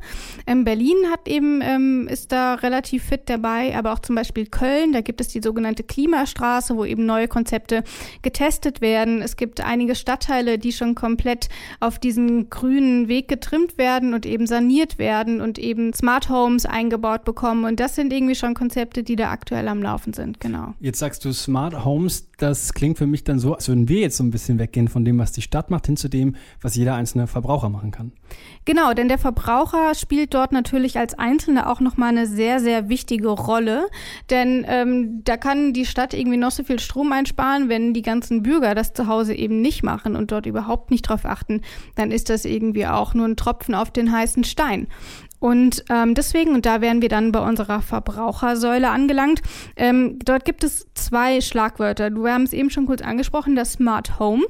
Ähm, 0.48 0.64
Berlin 0.64 0.96
hat 1.12 1.28
eben, 1.28 1.60
ähm, 1.62 2.08
ist 2.08 2.32
da 2.32 2.54
relativ 2.54 3.04
fit 3.04 3.24
dabei, 3.26 3.76
aber 3.76 3.92
auch 3.92 4.00
zum 4.00 4.16
Beispiel 4.16 4.46
Köln, 4.46 4.94
da 4.94 5.02
gibt 5.02 5.20
es 5.20 5.28
die 5.28 5.42
sogenannte 5.42 5.84
Klimastraße, 5.84 6.78
wo 6.78 6.86
eben 6.86 7.06
neue 7.06 7.28
Konzepte 7.28 7.84
getestet 8.22 8.80
werden. 8.80 9.22
Es 9.22 9.36
gibt 9.36 9.60
einige 9.60 9.96
Stadtteile, 9.96 10.58
die 10.58 10.72
schon 10.72 10.96
komplett 10.96 11.50
auf 11.82 12.00
diesen 12.00 12.50
grünen 12.50 13.10
Weg 13.10 13.28
getrimmt 13.28 13.78
werden 13.78 14.14
und 14.14 14.26
eben 14.26 14.48
saniert 14.48 15.00
werden 15.00 15.42
und 15.42 15.60
eben 15.60 15.92
Smart 15.92 16.30
Homes 16.30 16.66
eingebaut 16.66 17.26
bekommen. 17.26 17.66
Und 17.66 17.82
das 17.82 17.96
sind 17.96 18.14
irgendwie 18.14 18.36
schon 18.36 18.54
Konzepte, 18.54 19.04
die 19.04 19.18
da 19.18 19.32
aktuell 19.32 19.68
am 19.68 19.84
Laufen 19.84 20.14
sind, 20.14 20.40
genau. 20.40 20.76
Jetzt 20.80 21.00
sagst 21.00 21.26
du 21.26 21.34
Smart 21.34 21.73
Smart 21.74 21.86
Homes, 21.86 22.30
das 22.38 22.74
klingt 22.74 22.98
für 22.98 23.08
mich 23.08 23.24
dann 23.24 23.40
so, 23.40 23.56
als 23.56 23.68
würden 23.68 23.88
wir 23.90 24.02
jetzt 24.02 24.18
so 24.18 24.24
ein 24.24 24.32
bisschen 24.32 24.60
weggehen 24.60 24.88
von 24.88 25.06
dem, 25.06 25.18
was 25.18 25.32
die 25.32 25.42
Stadt 25.42 25.72
macht, 25.72 25.86
hin 25.86 25.98
zu 25.98 26.08
dem, 26.08 26.36
was 26.62 26.76
jeder 26.76 26.96
einzelne 26.96 27.28
Verbraucher 27.28 27.70
machen 27.70 27.92
kann. 27.92 28.12
Genau, 28.66 28.94
denn 28.94 29.08
der 29.08 29.18
Verbraucher 29.18 29.96
spielt 29.96 30.34
dort 30.34 30.52
natürlich 30.52 30.98
als 30.98 31.18
Einzelner 31.18 31.70
auch 31.70 31.80
nochmal 31.80 32.10
eine 32.10 32.28
sehr, 32.28 32.60
sehr 32.60 32.90
wichtige 32.90 33.30
Rolle. 33.30 33.88
Denn 34.30 34.66
ähm, 34.68 35.22
da 35.24 35.38
kann 35.38 35.74
die 35.74 35.86
Stadt 35.86 36.14
irgendwie 36.14 36.38
noch 36.38 36.52
so 36.52 36.64
viel 36.64 36.80
Strom 36.80 37.12
einsparen, 37.12 37.70
wenn 37.70 37.94
die 37.94 38.02
ganzen 38.02 38.44
Bürger 38.44 38.76
das 38.76 38.94
zu 38.94 39.08
Hause 39.08 39.34
eben 39.34 39.62
nicht 39.62 39.84
machen 39.84 40.16
und 40.16 40.32
dort 40.32 40.46
überhaupt 40.46 40.92
nicht 40.92 41.04
drauf 41.04 41.26
achten, 41.26 41.62
dann 41.96 42.12
ist 42.12 42.30
das 42.30 42.46
irgendwie 42.46 42.88
auch 42.88 43.14
nur 43.14 43.28
ein 43.28 43.38
Tropfen 43.38 43.76
auf 43.76 43.92
den 43.92 44.12
heißen 44.12 44.44
Stein. 44.44 44.88
Und 45.44 45.84
ähm, 45.90 46.14
deswegen, 46.14 46.54
und 46.54 46.66
da 46.66 46.80
wären 46.80 47.02
wir 47.02 47.10
dann 47.10 47.34
bei 47.34 47.42
unserer 47.46 47.82
Verbrauchersäule 47.82 48.90
angelangt, 48.90 49.42
ähm, 49.76 50.18
dort 50.24 50.46
gibt 50.46 50.64
es 50.64 50.88
zwei 50.94 51.42
Schlagwörter. 51.42 52.12
Du 52.12 52.30
haben 52.30 52.44
es 52.44 52.54
eben 52.54 52.70
schon 52.70 52.86
kurz 52.86 53.02
angesprochen, 53.02 53.54
das 53.54 53.74
Smart 53.74 54.20
Home. 54.20 54.46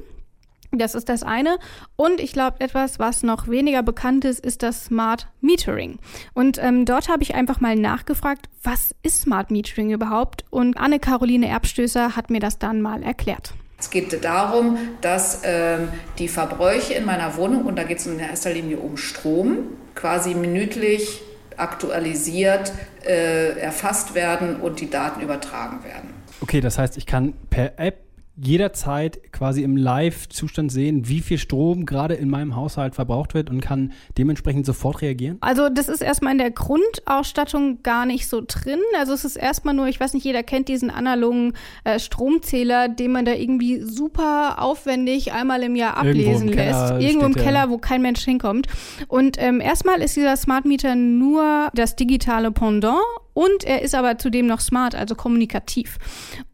Das 0.70 0.94
ist 0.94 1.08
das 1.08 1.24
eine. 1.24 1.58
Und 1.96 2.20
ich 2.20 2.32
glaube, 2.32 2.60
etwas, 2.60 3.00
was 3.00 3.24
noch 3.24 3.48
weniger 3.48 3.82
bekannt 3.82 4.24
ist, 4.24 4.38
ist 4.38 4.62
das 4.62 4.84
Smart 4.84 5.26
Metering. 5.40 5.98
Und 6.32 6.62
ähm, 6.62 6.84
dort 6.84 7.08
habe 7.08 7.24
ich 7.24 7.34
einfach 7.34 7.60
mal 7.60 7.74
nachgefragt, 7.74 8.48
was 8.62 8.94
ist 9.02 9.22
Smart 9.22 9.50
Metering 9.50 9.90
überhaupt? 9.90 10.44
Und 10.50 10.76
Anne-Caroline 10.76 11.48
Erbstößer 11.48 12.14
hat 12.14 12.30
mir 12.30 12.38
das 12.38 12.60
dann 12.60 12.80
mal 12.80 13.02
erklärt. 13.02 13.54
Es 13.84 13.90
geht 13.90 14.24
darum, 14.24 14.78
dass 15.02 15.42
ähm, 15.44 15.88
die 16.18 16.28
Verbräuche 16.28 16.94
in 16.94 17.04
meiner 17.04 17.36
Wohnung, 17.36 17.66
und 17.66 17.76
da 17.76 17.82
geht 17.84 17.98
es 17.98 18.06
in 18.06 18.18
erster 18.18 18.50
Linie 18.50 18.78
um 18.78 18.96
Strom, 18.96 19.58
quasi 19.94 20.34
minütlich 20.34 21.20
aktualisiert 21.58 22.72
äh, 23.04 23.58
erfasst 23.58 24.14
werden 24.14 24.56
und 24.56 24.80
die 24.80 24.88
Daten 24.88 25.20
übertragen 25.20 25.84
werden. 25.84 26.14
Okay, 26.40 26.62
das 26.62 26.78
heißt, 26.78 26.96
ich 26.96 27.04
kann 27.04 27.34
per 27.50 27.78
App 27.78 27.98
jederzeit 28.36 29.32
quasi 29.32 29.62
im 29.62 29.76
Live-Zustand 29.76 30.72
sehen, 30.72 31.08
wie 31.08 31.20
viel 31.20 31.38
Strom 31.38 31.86
gerade 31.86 32.14
in 32.14 32.28
meinem 32.28 32.56
Haushalt 32.56 32.94
verbraucht 32.94 33.32
wird 33.32 33.48
und 33.48 33.60
kann 33.60 33.92
dementsprechend 34.18 34.66
sofort 34.66 35.02
reagieren? 35.02 35.38
Also 35.40 35.68
das 35.68 35.88
ist 35.88 36.02
erstmal 36.02 36.32
in 36.32 36.38
der 36.38 36.50
Grundausstattung 36.50 37.82
gar 37.82 38.06
nicht 38.06 38.28
so 38.28 38.42
drin. 38.46 38.80
Also 38.98 39.12
es 39.12 39.24
ist 39.24 39.36
erstmal 39.36 39.74
nur, 39.74 39.86
ich 39.86 40.00
weiß 40.00 40.14
nicht, 40.14 40.24
jeder 40.24 40.42
kennt 40.42 40.68
diesen 40.68 40.90
analogen 40.90 41.52
äh, 41.84 41.98
Stromzähler, 41.98 42.88
den 42.88 43.12
man 43.12 43.24
da 43.24 43.32
irgendwie 43.32 43.80
super 43.80 44.56
aufwendig 44.60 45.32
einmal 45.32 45.62
im 45.62 45.76
Jahr 45.76 45.96
ablesen 45.96 46.18
Irgendwo 46.18 46.40
im 46.40 46.48
lässt. 46.48 46.88
Keller 46.88 47.00
Irgendwo 47.00 47.26
im. 47.26 47.34
Keller, 47.34 47.70
wo 47.70 47.78
kein 47.78 48.02
Mensch 48.02 48.24
hinkommt. 48.24 48.66
Und 49.08 49.36
ähm, 49.38 49.60
erstmal 49.60 50.00
ist 50.02 50.16
dieser 50.16 50.36
Smart 50.36 50.64
Meter 50.64 50.94
nur 50.94 51.70
das 51.74 51.94
digitale 51.94 52.50
Pendant 52.50 52.98
und 53.34 53.64
er 53.64 53.82
ist 53.82 53.94
aber 53.94 54.16
zudem 54.16 54.46
noch 54.46 54.60
smart, 54.60 54.94
also 54.94 55.14
kommunikativ. 55.14 55.98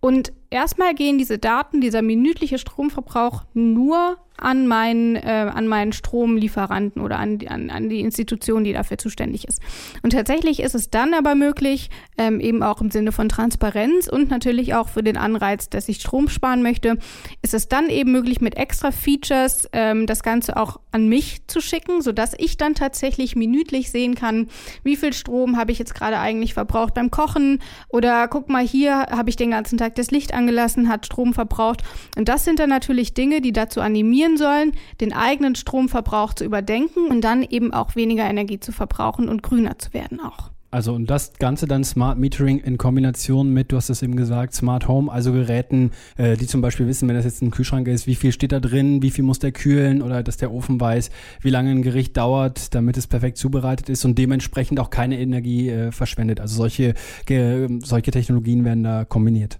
Und 0.00 0.32
erstmal 0.48 0.94
gehen 0.94 1.18
diese 1.18 1.38
Daten, 1.38 1.80
dieser 1.80 2.02
minütliche 2.02 2.58
Stromverbrauch 2.58 3.44
nur 3.54 4.16
an 4.42 4.66
meinen, 4.66 5.16
äh, 5.16 5.50
an 5.52 5.66
meinen 5.66 5.92
Stromlieferanten 5.92 7.02
oder 7.02 7.18
an, 7.18 7.38
an, 7.48 7.70
an 7.70 7.88
die 7.88 8.00
Institution, 8.00 8.64
die 8.64 8.72
dafür 8.72 8.98
zuständig 8.98 9.46
ist. 9.46 9.60
Und 10.02 10.10
tatsächlich 10.10 10.60
ist 10.60 10.74
es 10.74 10.90
dann 10.90 11.14
aber 11.14 11.34
möglich, 11.34 11.90
ähm, 12.18 12.40
eben 12.40 12.62
auch 12.62 12.80
im 12.80 12.90
Sinne 12.90 13.12
von 13.12 13.28
Transparenz 13.28 14.08
und 14.08 14.30
natürlich 14.30 14.74
auch 14.74 14.88
für 14.88 15.02
den 15.02 15.16
Anreiz, 15.16 15.68
dass 15.68 15.88
ich 15.88 16.00
Strom 16.00 16.28
sparen 16.28 16.62
möchte, 16.62 16.98
ist 17.42 17.54
es 17.54 17.68
dann 17.68 17.88
eben 17.88 18.12
möglich, 18.12 18.40
mit 18.40 18.56
extra 18.56 18.90
Features 18.90 19.68
ähm, 19.72 20.06
das 20.06 20.22
Ganze 20.22 20.56
auch 20.56 20.80
an 20.92 21.08
mich 21.08 21.46
zu 21.46 21.60
schicken, 21.60 22.02
sodass 22.02 22.34
ich 22.38 22.56
dann 22.56 22.74
tatsächlich 22.74 23.36
minütlich 23.36 23.90
sehen 23.90 24.14
kann, 24.14 24.48
wie 24.82 24.96
viel 24.96 25.12
Strom 25.12 25.56
habe 25.56 25.72
ich 25.72 25.78
jetzt 25.78 25.94
gerade 25.94 26.18
eigentlich 26.18 26.54
verbraucht 26.54 26.94
beim 26.94 27.10
Kochen 27.10 27.60
oder 27.88 28.28
guck 28.28 28.48
mal 28.48 28.66
hier, 28.66 29.06
habe 29.10 29.30
ich 29.30 29.36
den 29.36 29.50
ganzen 29.50 29.78
Tag 29.78 29.94
das 29.94 30.10
Licht 30.10 30.34
angelassen, 30.34 30.88
hat 30.88 31.06
Strom 31.06 31.34
verbraucht. 31.34 31.82
Und 32.16 32.28
das 32.28 32.44
sind 32.44 32.58
dann 32.58 32.70
natürlich 32.70 33.14
Dinge, 33.14 33.40
die 33.40 33.52
dazu 33.52 33.80
animieren 33.80 34.29
sollen, 34.36 34.72
den 35.00 35.12
eigenen 35.12 35.54
Stromverbrauch 35.54 36.34
zu 36.34 36.44
überdenken 36.44 37.08
und 37.08 37.22
dann 37.22 37.42
eben 37.42 37.72
auch 37.72 37.96
weniger 37.96 38.24
Energie 38.24 38.60
zu 38.60 38.72
verbrauchen 38.72 39.28
und 39.28 39.42
grüner 39.42 39.78
zu 39.78 39.92
werden 39.92 40.20
auch. 40.20 40.50
Also 40.72 40.94
und 40.94 41.10
das 41.10 41.32
Ganze 41.38 41.66
dann 41.66 41.82
Smart 41.82 42.16
Metering 42.16 42.60
in 42.60 42.78
Kombination 42.78 43.52
mit, 43.52 43.72
du 43.72 43.76
hast 43.76 43.90
es 43.90 44.02
eben 44.02 44.14
gesagt, 44.14 44.54
Smart 44.54 44.86
Home, 44.86 45.10
also 45.10 45.32
Geräten, 45.32 45.90
äh, 46.16 46.36
die 46.36 46.46
zum 46.46 46.60
Beispiel 46.60 46.86
wissen, 46.86 47.08
wenn 47.08 47.16
das 47.16 47.24
jetzt 47.24 47.42
ein 47.42 47.50
Kühlschrank 47.50 47.88
ist, 47.88 48.06
wie 48.06 48.14
viel 48.14 48.30
steht 48.30 48.52
da 48.52 48.60
drin, 48.60 49.02
wie 49.02 49.10
viel 49.10 49.24
muss 49.24 49.40
der 49.40 49.50
kühlen 49.50 50.00
oder 50.00 50.22
dass 50.22 50.36
der 50.36 50.52
Ofen 50.52 50.80
weiß, 50.80 51.10
wie 51.40 51.50
lange 51.50 51.72
ein 51.72 51.82
Gericht 51.82 52.16
dauert, 52.16 52.72
damit 52.72 52.96
es 52.96 53.08
perfekt 53.08 53.36
zubereitet 53.36 53.88
ist 53.88 54.04
und 54.04 54.16
dementsprechend 54.16 54.78
auch 54.78 54.90
keine 54.90 55.18
Energie 55.18 55.70
äh, 55.70 55.90
verschwendet. 55.90 56.38
Also 56.38 56.54
solche, 56.54 56.94
solche 57.26 58.10
Technologien 58.12 58.64
werden 58.64 58.84
da 58.84 59.04
kombiniert. 59.04 59.58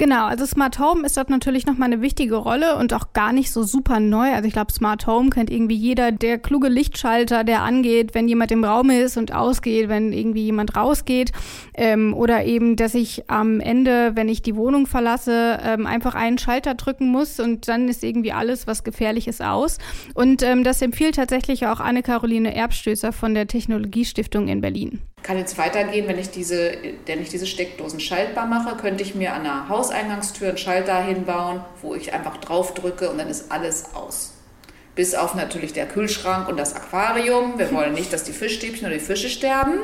Genau, 0.00 0.24
also 0.24 0.46
Smart 0.46 0.78
Home 0.78 1.04
ist 1.04 1.18
dort 1.18 1.28
natürlich 1.28 1.66
nochmal 1.66 1.92
eine 1.92 2.00
wichtige 2.00 2.36
Rolle 2.36 2.78
und 2.78 2.94
auch 2.94 3.12
gar 3.12 3.34
nicht 3.34 3.50
so 3.50 3.64
super 3.64 4.00
neu. 4.00 4.32
Also 4.32 4.46
ich 4.46 4.54
glaube, 4.54 4.72
Smart 4.72 5.06
Home 5.06 5.28
kennt 5.28 5.50
irgendwie 5.50 5.74
jeder, 5.74 6.10
der 6.10 6.38
kluge 6.38 6.68
Lichtschalter, 6.68 7.44
der 7.44 7.60
angeht, 7.60 8.14
wenn 8.14 8.26
jemand 8.26 8.50
im 8.50 8.64
Raum 8.64 8.88
ist 8.88 9.18
und 9.18 9.34
ausgeht, 9.34 9.90
wenn 9.90 10.14
irgendwie 10.14 10.44
jemand 10.44 10.74
rausgeht. 10.74 11.32
Ähm, 11.74 12.14
oder 12.14 12.46
eben, 12.46 12.76
dass 12.76 12.94
ich 12.94 13.28
am 13.28 13.60
Ende, 13.60 14.12
wenn 14.16 14.30
ich 14.30 14.40
die 14.40 14.56
Wohnung 14.56 14.86
verlasse, 14.86 15.58
ähm, 15.62 15.84
einfach 15.84 16.14
einen 16.14 16.38
Schalter 16.38 16.74
drücken 16.76 17.08
muss 17.08 17.38
und 17.38 17.68
dann 17.68 17.86
ist 17.86 18.02
irgendwie 18.02 18.32
alles, 18.32 18.66
was 18.66 18.84
gefährlich 18.84 19.28
ist, 19.28 19.42
aus. 19.42 19.76
Und 20.14 20.42
ähm, 20.42 20.64
das 20.64 20.80
empfiehlt 20.80 21.16
tatsächlich 21.16 21.66
auch 21.66 21.78
Anne-Caroline 21.78 22.54
Erbstößer 22.54 23.12
von 23.12 23.34
der 23.34 23.48
Technologiestiftung 23.48 24.48
in 24.48 24.62
Berlin. 24.62 25.02
Kann 25.22 25.36
jetzt 25.36 25.58
weitergehen, 25.58 26.08
wenn 26.08 26.18
ich 26.18 26.30
diese, 26.30 26.72
wenn 27.06 27.20
ich 27.20 27.28
diese 27.28 27.46
Steckdosen 27.46 28.00
schaltbar 28.00 28.46
mache, 28.46 28.76
könnte 28.76 29.02
ich 29.02 29.14
mir 29.14 29.34
an 29.34 29.44
der 29.44 29.68
Hauseingangstür 29.68 30.48
einen 30.48 30.58
Schalter 30.58 31.02
hinbauen, 31.02 31.62
wo 31.82 31.94
ich 31.94 32.12
einfach 32.12 32.38
drauf 32.38 32.74
drücke 32.74 33.10
und 33.10 33.18
dann 33.18 33.28
ist 33.28 33.52
alles 33.52 33.94
aus. 33.94 34.32
Bis 34.94 35.14
auf 35.14 35.34
natürlich 35.34 35.72
der 35.72 35.86
Kühlschrank 35.86 36.48
und 36.48 36.56
das 36.56 36.74
Aquarium. 36.74 37.58
Wir 37.58 37.72
wollen 37.72 37.92
nicht, 37.92 38.12
dass 38.12 38.24
die 38.24 38.32
Fischstäbchen 38.32 38.86
oder 38.86 38.94
die 38.94 39.04
Fische 39.04 39.28
sterben. 39.28 39.80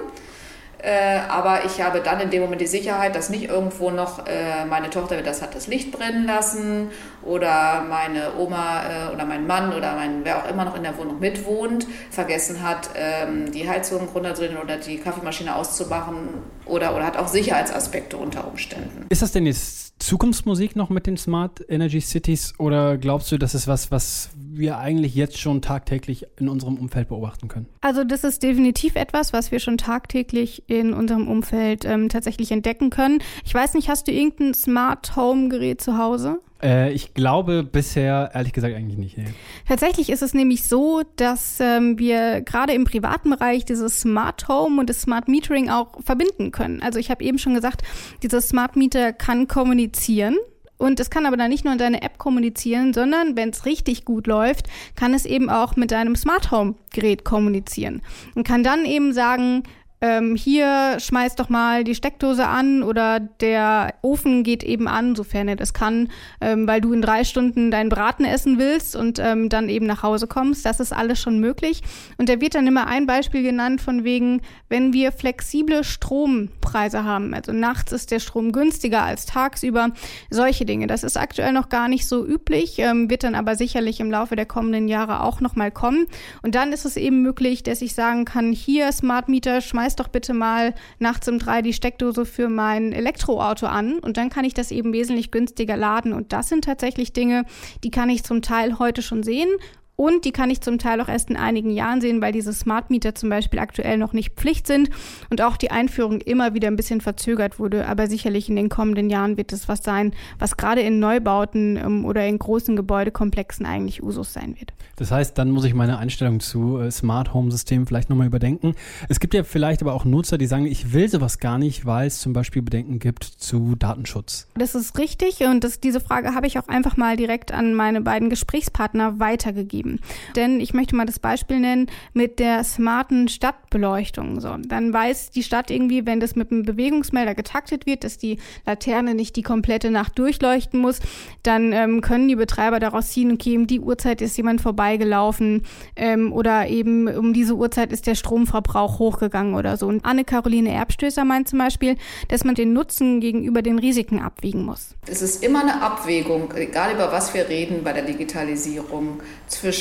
Äh, 0.79 1.19
aber 1.29 1.65
ich 1.65 1.81
habe 1.81 2.01
dann 2.01 2.21
in 2.21 2.31
dem 2.31 2.43
Moment 2.43 2.61
die 2.61 2.67
Sicherheit, 2.67 3.15
dass 3.17 3.31
nicht 3.31 3.49
irgendwo 3.49 3.91
noch 3.91 4.27
äh, 4.27 4.65
meine 4.67 4.91
Tochter 4.91 5.23
das 5.23 5.41
hat 5.41 5.55
das 5.55 5.67
Licht 5.67 5.91
brennen 5.91 6.27
lassen 6.27 6.91
oder 7.23 7.83
meine 7.89 8.37
Oma 8.39 8.83
äh, 8.83 9.15
oder 9.15 9.25
mein 9.25 9.47
Mann 9.47 9.73
oder 9.73 9.95
mein 9.95 10.25
wer 10.25 10.39
auch 10.39 10.49
immer 10.49 10.65
noch 10.65 10.77
in 10.77 10.83
der 10.83 10.97
Wohnung 10.99 11.19
mitwohnt 11.19 11.87
vergessen 12.11 12.63
hat, 12.63 12.91
ähm, 12.95 13.51
die 13.53 13.69
Heizung 13.69 14.09
runterdrehen 14.15 14.57
oder 14.59 14.77
die 14.77 14.99
Kaffeemaschine 14.99 15.57
auszumachen 15.57 16.29
oder 16.67 16.95
oder 16.95 17.07
hat 17.07 17.17
auch 17.17 17.29
Sicherheitsaspekte 17.29 18.17
unter 18.17 18.47
Umständen. 18.47 19.07
Ist 19.09 19.23
das 19.23 19.33
denn 19.33 19.47
jetzt 19.47 19.86
Zukunftsmusik 19.99 20.77
noch 20.77 20.91
mit 20.91 21.07
den 21.07 21.17
Smart 21.17 21.65
Energy 21.69 22.01
Cities 22.01 22.55
oder 22.59 22.99
glaubst 22.99 23.33
du, 23.33 23.39
das 23.39 23.55
ist 23.55 23.67
was, 23.67 23.91
was 23.91 24.31
wir 24.37 24.79
eigentlich 24.79 25.15
jetzt 25.15 25.39
schon 25.39 25.63
tagtäglich 25.63 26.27
in 26.39 26.49
unserem 26.49 26.77
Umfeld 26.77 27.09
beobachten 27.09 27.49
können? 27.49 27.67
Also 27.81 28.05
das 28.05 28.25
ist 28.25 28.43
definitiv 28.43 28.97
etwas, 28.97 29.33
was 29.33 29.53
wir 29.53 29.59
schon 29.59 29.79
tagtäglich 29.79 30.63
in 30.67 30.93
unserem 30.93 31.29
Umfeld 31.29 31.85
ähm, 31.85 32.09
tatsächlich 32.09 32.53
entdecken 32.53 32.91
können. 32.91 33.19
Ich 33.45 33.55
weiß 33.55 33.75
nicht, 33.75 33.89
hast 33.89 34.07
du 34.09 34.13
irgendein 34.13 34.55
Smart 34.55 35.17
Home 35.17 35.49
Gerät 35.49 35.81
zu 35.81 35.99
Hause? 35.99 36.41
Äh, 36.63 36.93
ich 36.93 37.15
glaube 37.15 37.63
bisher, 37.63 38.31
ehrlich 38.35 38.53
gesagt, 38.53 38.75
eigentlich 38.75 38.99
nicht. 38.99 39.19
Nee. 39.19 39.27
Tatsächlich 39.69 40.11
ist 40.11 40.23
es 40.23 40.35
nämlich 40.35 40.65
so, 40.65 41.03
dass 41.17 41.61
ähm, 41.61 41.99
wir 41.99 42.41
gerade 42.41 42.73
im 42.73 42.85
privaten 42.85 43.31
Bereich 43.31 43.65
dieses 43.65 44.01
Smart 44.01 44.49
Home 44.49 44.81
und 44.81 44.89
das 44.89 45.03
Smart 45.03 45.29
Metering 45.29 45.71
auch 45.71 46.03
verbinden 46.03 46.53
können. 46.53 46.83
Also 46.83 46.99
ich 46.99 47.11
habe 47.11 47.25
eben 47.25 47.39
schon 47.39 47.55
gesagt, 47.55 47.83
dieses 48.23 48.49
Smart 48.49 48.77
Meter 48.77 49.13
kann 49.13 49.49
kommunizieren. 49.49 50.37
Und 50.79 51.01
es 51.01 51.09
kann 51.09 51.25
aber 51.25 51.39
dann 51.39 51.49
nicht 51.49 51.65
nur 51.65 51.73
in 51.73 51.79
deine 51.79 52.03
App 52.03 52.19
kommunizieren, 52.19 52.93
sondern 52.93 53.35
wenn 53.35 53.49
es 53.49 53.65
richtig 53.65 54.05
gut 54.05 54.27
läuft, 54.27 54.67
kann 54.95 55.15
es 55.15 55.25
eben 55.25 55.49
auch 55.49 55.75
mit 55.77 55.91
deinem 55.91 56.17
Smart 56.17 56.51
Home 56.51 56.75
Gerät 56.93 57.25
kommunizieren 57.25 58.03
und 58.35 58.47
kann 58.47 58.63
dann 58.63 58.85
eben 58.85 59.15
sagen, 59.15 59.63
ähm, 60.01 60.37
hier 60.37 60.99
schmeiß 61.01 61.37
doch 61.37 61.49
mal 61.49 61.83
die 61.83 61.95
Steckdose 61.95 62.47
an 62.47 62.83
oder 62.83 63.19
der 63.19 63.95
Ofen 64.03 64.43
geht 64.43 64.63
eben 64.63 64.89
an, 64.89 65.17
sofern 65.17 65.49
er 65.49 65.57
das 65.57 65.73
kann, 65.73 66.11
ähm, 66.41 66.67
weil 66.67 66.83
du 66.83 66.93
in 66.93 67.01
drei 67.01 67.25
Stunden 67.25 67.71
deinen 67.71 67.89
Braten 67.89 68.27
essen 68.27 68.59
willst 68.59 68.95
und 68.95 69.19
ähm, 69.19 69.49
dann 69.49 69.71
eben 69.71 69.87
nach 69.87 70.03
Hause 70.03 70.27
kommst. 70.27 70.67
Das 70.67 70.81
ist 70.81 70.93
alles 70.93 71.19
schon 71.19 71.39
möglich. 71.41 71.83
Und 72.19 72.29
da 72.29 72.41
wird 72.41 72.55
dann 72.55 72.67
immer 72.67 72.87
ein 72.87 73.07
Beispiel 73.07 73.43
genannt 73.43 73.81
von 73.81 74.05
wegen, 74.05 74.43
wenn 74.69 74.93
wir 74.93 75.13
flexible 75.13 75.83
Strompreise 75.83 77.05
haben, 77.05 77.33
also 77.33 77.53
nachts 77.53 77.93
ist 77.93 78.11
der 78.11 78.21
Strom 78.21 78.53
günstiger 78.53 79.03
als 79.03 79.25
tagsüber, 79.25 79.93
solche 80.29 80.67
Dinge. 80.67 80.89
Das 80.89 81.05
ist 81.05 81.17
aktuell 81.17 81.53
noch 81.53 81.71
gar 81.71 81.89
nicht 81.89 82.07
so 82.07 82.27
üblich, 82.27 82.79
ähm, 82.79 83.09
wird 83.09 83.25
dann 83.25 83.35
aber 83.35 83.57
sicherlich 83.57 84.01
im 84.01 84.11
Laufe 84.11 84.37
der 84.37 84.47
kommenden 84.47 84.89
Jahre 84.89 85.23
auch 85.23 85.41
nochmal 85.41 85.71
kommen. 85.71 86.07
Und 86.43 86.55
dann 86.55 86.73
ist 86.73 86.85
es 86.85 86.99
eben 86.99 87.23
möglich, 87.23 87.63
dass 87.63 87.81
ich 87.81 87.95
sagen 87.95 88.27
kann, 88.27 88.53
hier 88.53 88.93
Smart 88.93 89.31
Meter, 89.31 89.63
schmeiß 89.63 89.86
doch 89.95 90.09
bitte 90.09 90.35
mal 90.35 90.75
nachts 90.99 91.29
um 91.29 91.39
drei 91.39 91.63
die 91.63 91.73
Steckdose 91.73 92.27
für 92.27 92.49
mein 92.49 92.93
Elektroauto 92.93 93.67
an 93.67 94.01
und 94.01 94.17
dann 94.17 94.31
kann 94.31 94.45
ich 94.45 94.55
das 94.55 94.73
eben 94.73 94.93
wesentlich 94.93 95.31
günstiger 95.31 95.77
laden. 95.77 96.13
Und 96.13 96.33
das 96.33 96.49
sind 96.49 96.65
tatsächlich 96.65 97.13
Dinge, 97.13 97.45
die 97.85 97.93
kann 97.93 98.11
ich 98.11 98.25
zum 98.25 98.43
Teil 98.43 98.81
heute 98.81 99.03
schon 99.03 99.23
sehen 99.23 99.49
und 99.97 100.27
die 100.27 100.33
kann 100.33 100.51
ich 100.51 100.61
zum 100.61 100.79
Teil 100.79 101.01
auch 101.01 101.09
erst 101.09 101.31
in 101.31 101.37
einigen 101.37 101.71
Jahren 101.71 102.01
sehen, 102.01 102.21
weil 102.21 102.33
diese 102.33 102.53
Smart 102.53 102.91
Meter 102.91 103.15
zum 103.15 103.31
Beispiel 103.31 103.59
aktuell 103.59 103.97
noch 103.97 104.13
nicht 104.13 104.35
Pflicht 104.35 104.67
sind 104.67 104.91
und 105.31 105.41
auch 105.43 105.57
die 105.57 105.71
Einführung 105.71 106.21
immer 106.21 106.55
wieder 106.55 106.69
ein 106.69 106.77
bisschen 106.77 107.01
verzögert 107.01 107.59
wurde. 107.59 107.87
Aber 107.89 108.07
sicherlich 108.07 108.49
in 108.51 108.57
den 108.57 108.69
kommenden 108.69 109.09
Jahren 109.09 109.39
wird 109.39 109.53
es 109.53 109.69
was 109.69 109.83
sein, 109.83 110.13
was 110.39 110.59
gerade 110.59 110.83
in 110.83 110.99
Neubauten 110.99 111.77
ähm, 111.77 112.05
oder 112.05 112.27
in 112.27 112.39
großen 112.39 112.77
Gebäudekomplexen 112.77 113.65
eigentlich 113.65 114.03
Usus 114.03 114.35
sein 114.35 114.57
wird. 114.59 114.75
Das 114.97 115.11
heißt, 115.11 115.37
dann 115.37 115.51
muss 115.51 115.65
ich 115.65 115.75
meine 115.75 115.99
Einstellung 115.99 116.41
zu 116.41 116.79
äh, 116.79 116.91
Smart 116.91 117.33
Home 117.33 117.51
Systemen 117.51 117.87
vielleicht 117.87 118.11
nochmal 118.11 118.27
überdenken. 118.27 118.75
Es 119.09 119.21
gibt 119.21 119.35
ja 119.35 119.45
vielleicht 119.45 119.83
aber 119.83 119.95
auch 119.95 120.05
Nutzer, 120.05 120.39
die 120.39 120.47
sagen, 120.47 120.67
ich 120.67 120.93
will 120.93 121.09
sowas 121.09 121.39
gar 121.39 121.59
nicht, 121.59 121.87
weil 121.87 122.07
es 122.07 122.21
zum 122.21 122.33
Beispiel 122.33 122.63
Bedenken 122.63 122.99
gibt 122.99 123.25
zu 123.25 123.77
Datenschutz. 123.77 124.49
Das 124.55 124.75
ist 124.75 124.99
richtig 124.99 125.41
und 125.41 125.65
das, 125.65 125.81
diese 125.81 126.01
Frage 126.01 126.35
habe 126.35 126.47
ich 126.47 126.59
auch 126.59 126.69
einfach 126.69 126.97
mal 126.97 127.17
direkt 127.17 127.53
an 127.53 127.75
meine 127.75 128.01
beiden 128.03 128.31
Gesprächspartner 128.31 129.19
weitergegeben. 129.21 129.86
Denn 130.35 130.61
ich 130.61 130.75
möchte 130.75 130.97
mal 130.97 131.07
das 131.07 131.19
Beispiel 131.19 131.61
nennen 131.61 131.87
mit 132.13 132.39
der 132.39 132.65
smarten 132.65 133.29
Stadtbeleuchtung. 133.29 134.41
So, 134.41 134.57
dann 134.67 134.93
weiß 134.93 135.31
die 135.31 135.43
Stadt 135.43 135.71
irgendwie, 135.71 136.07
wenn 136.07 136.21
das 136.21 136.37
mit 136.37 136.51
einem 136.51 136.65
Bewegungsmelder 136.65 137.35
getaktet 137.35 137.87
wird, 137.87 138.05
dass 138.05 138.19
die 138.19 138.39
Laterne 138.65 139.15
nicht 139.15 139.37
die 139.37 139.43
komplette 139.43 139.91
Nacht 139.91 140.19
durchleuchten 140.19 140.81
muss, 140.81 141.01
dann 141.43 141.73
ähm, 141.73 142.01
können 142.01 142.29
die 142.29 142.37
Betreiber 142.37 142.81
daraus 142.81 143.11
ziehen, 143.11 143.33
okay, 143.33 143.57
um 143.57 143.67
die 143.67 143.81
Uhrzeit 143.81 144.21
ist 144.21 144.37
jemand 144.37 144.61
vorbeigelaufen 144.61 145.63
ähm, 145.97 146.33
oder 146.33 146.69
eben 146.69 147.09
um 147.09 147.33
diese 147.33 147.55
Uhrzeit 147.55 147.93
ist 147.93 148.07
der 148.07 148.15
Stromverbrauch 148.15 148.99
hochgegangen 148.99 149.55
oder 149.55 149.77
so. 149.77 149.87
Und 149.87 150.05
Anne-Caroline 150.05 150.71
Erbstößer 150.71 151.25
meint 151.25 151.49
zum 151.49 151.59
Beispiel, 151.59 151.97
dass 152.29 152.45
man 152.45 152.55
den 152.55 152.73
Nutzen 152.73 153.21
gegenüber 153.21 153.63
den 153.63 153.79
Risiken 153.79 154.21
abwiegen 154.21 154.65
muss. 154.65 154.95
Es 155.07 155.23
ist 155.23 155.45
immer 155.45 155.61
eine 155.63 155.83
Abwägung, 155.83 156.53
egal 156.55 156.95
über 156.95 157.13
was 157.13 157.35
wir 157.35 157.49
reden 157.49 157.85
bei 157.85 157.93
der 157.93 158.05
Digitalisierung, 158.05 159.21
zwischen, 159.47 159.76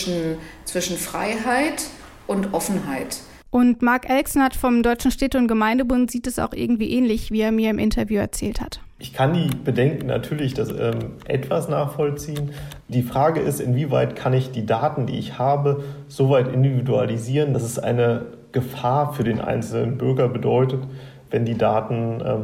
zwischen 0.65 0.97
Freiheit 0.97 1.83
und 2.27 2.53
Offenheit. 2.53 3.19
Und 3.55 3.81
Marc 3.81 4.09
Elksnert 4.09 4.53
vom 4.53 4.83
Deutschen 4.83 5.11
Städte- 5.11 5.37
und 5.37 5.47
Gemeindebund 5.47 6.11
sieht 6.11 6.27
es 6.27 6.39
auch 6.39 6.51
irgendwie 6.51 6.91
ähnlich, 6.91 7.31
wie 7.31 7.39
er 7.39 7.53
mir 7.53 7.69
im 7.69 7.79
Interview 7.79 8.19
erzählt 8.19 8.59
hat. 8.59 8.81
Ich 8.99 9.13
kann 9.13 9.33
die 9.33 9.47
Bedenken 9.55 10.07
natürlich 10.07 10.53
das, 10.53 10.71
ähm, 10.71 11.13
etwas 11.25 11.69
nachvollziehen. 11.69 12.51
Die 12.89 13.01
Frage 13.01 13.39
ist, 13.39 13.61
inwieweit 13.61 14.15
kann 14.15 14.33
ich 14.33 14.51
die 14.51 14.65
Daten, 14.65 15.05
die 15.05 15.17
ich 15.17 15.39
habe, 15.39 15.83
so 16.09 16.29
weit 16.29 16.53
individualisieren, 16.53 17.53
dass 17.53 17.63
es 17.63 17.79
eine 17.79 18.25
Gefahr 18.51 19.13
für 19.13 19.23
den 19.23 19.39
einzelnen 19.39 19.97
Bürger 19.97 20.27
bedeutet, 20.27 20.81
wenn 21.29 21.45
die 21.45 21.57
Daten 21.57 22.21
ähm, 22.25 22.43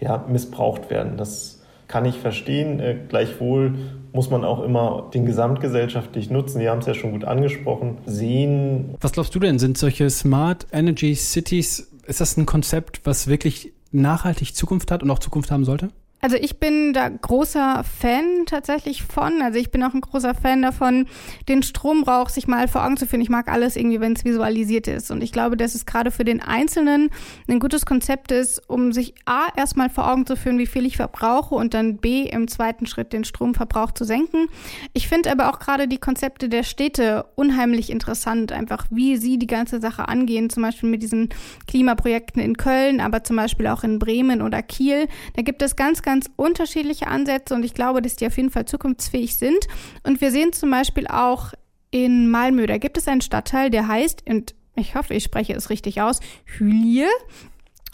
ja, 0.00 0.24
missbraucht 0.28 0.90
werden. 0.90 1.16
Das 1.16 1.62
kann 1.88 2.04
ich 2.04 2.18
verstehen. 2.18 2.80
Äh, 2.80 2.96
gleichwohl 3.08 3.74
muss 4.12 4.30
man 4.30 4.44
auch 4.44 4.62
immer 4.62 5.10
den 5.14 5.24
gesamtgesellschaftlichen 5.24 6.32
Nutzen, 6.32 6.60
Sie 6.60 6.68
haben 6.68 6.80
es 6.80 6.86
ja 6.86 6.94
schon 6.94 7.12
gut 7.12 7.24
angesprochen, 7.24 7.98
sehen. 8.06 8.94
Was 9.00 9.12
glaubst 9.12 9.34
du 9.34 9.38
denn, 9.38 9.58
sind 9.58 9.78
solche 9.78 10.08
Smart 10.10 10.66
Energy 10.72 11.14
Cities, 11.14 11.90
ist 12.06 12.20
das 12.20 12.36
ein 12.36 12.46
Konzept, 12.46 13.00
was 13.04 13.26
wirklich 13.26 13.72
nachhaltig 13.90 14.54
Zukunft 14.54 14.90
hat 14.90 15.02
und 15.02 15.10
auch 15.10 15.18
Zukunft 15.18 15.50
haben 15.50 15.64
sollte? 15.64 15.88
Also 16.24 16.36
ich 16.36 16.60
bin 16.60 16.92
da 16.92 17.08
großer 17.08 17.82
Fan 17.82 18.46
tatsächlich 18.46 19.02
von. 19.02 19.42
Also 19.42 19.58
ich 19.58 19.72
bin 19.72 19.82
auch 19.82 19.92
ein 19.92 20.00
großer 20.00 20.36
Fan 20.36 20.62
davon, 20.62 21.06
den 21.48 21.64
Strombrauch 21.64 22.28
sich 22.28 22.46
mal 22.46 22.68
vor 22.68 22.84
Augen 22.84 22.96
zu 22.96 23.08
führen. 23.08 23.22
Ich 23.22 23.28
mag 23.28 23.50
alles 23.50 23.74
irgendwie, 23.74 23.98
wenn 23.98 24.12
es 24.12 24.24
visualisiert 24.24 24.86
ist. 24.86 25.10
Und 25.10 25.20
ich 25.20 25.32
glaube, 25.32 25.56
dass 25.56 25.74
es 25.74 25.84
gerade 25.84 26.12
für 26.12 26.22
den 26.22 26.40
Einzelnen 26.40 27.10
ein 27.48 27.58
gutes 27.58 27.86
Konzept 27.86 28.30
ist, 28.30 28.62
um 28.70 28.92
sich 28.92 29.14
A, 29.24 29.48
erstmal 29.56 29.90
vor 29.90 30.08
Augen 30.08 30.24
zu 30.24 30.36
führen, 30.36 30.58
wie 30.58 30.66
viel 30.66 30.86
ich 30.86 30.96
verbrauche 30.96 31.56
und 31.56 31.74
dann 31.74 31.96
B, 31.96 32.22
im 32.22 32.46
zweiten 32.46 32.86
Schritt 32.86 33.12
den 33.12 33.24
Stromverbrauch 33.24 33.90
zu 33.90 34.04
senken. 34.04 34.46
Ich 34.92 35.08
finde 35.08 35.32
aber 35.32 35.50
auch 35.50 35.58
gerade 35.58 35.88
die 35.88 35.98
Konzepte 35.98 36.48
der 36.48 36.62
Städte 36.62 37.24
unheimlich 37.34 37.90
interessant. 37.90 38.52
Einfach, 38.52 38.86
wie 38.90 39.16
sie 39.16 39.40
die 39.40 39.48
ganze 39.48 39.80
Sache 39.80 40.06
angehen. 40.06 40.50
Zum 40.50 40.62
Beispiel 40.62 40.88
mit 40.88 41.02
diesen 41.02 41.30
Klimaprojekten 41.66 42.40
in 42.40 42.56
Köln, 42.56 43.00
aber 43.00 43.24
zum 43.24 43.34
Beispiel 43.34 43.66
auch 43.66 43.82
in 43.82 43.98
Bremen 43.98 44.40
oder 44.40 44.62
Kiel. 44.62 45.08
Da 45.34 45.42
gibt 45.42 45.62
es 45.62 45.74
ganz, 45.74 46.00
ganz 46.00 46.11
ganz 46.12 46.28
unterschiedliche 46.36 47.06
Ansätze 47.06 47.54
und 47.54 47.64
ich 47.64 47.72
glaube, 47.72 48.02
dass 48.02 48.16
die 48.16 48.26
auf 48.26 48.36
jeden 48.36 48.50
Fall 48.50 48.66
zukunftsfähig 48.66 49.34
sind. 49.36 49.66
Und 50.02 50.20
wir 50.20 50.30
sehen 50.30 50.52
zum 50.52 50.70
Beispiel 50.70 51.06
auch 51.06 51.54
in 51.90 52.30
Malmö, 52.30 52.66
da 52.66 52.76
gibt 52.76 52.98
es 52.98 53.08
einen 53.08 53.22
Stadtteil, 53.22 53.70
der 53.70 53.88
heißt, 53.88 54.24
und 54.28 54.54
ich 54.76 54.94
hoffe, 54.94 55.14
ich 55.14 55.24
spreche 55.24 55.54
es 55.54 55.70
richtig 55.70 56.02
aus, 56.02 56.20
Hülie. 56.44 57.08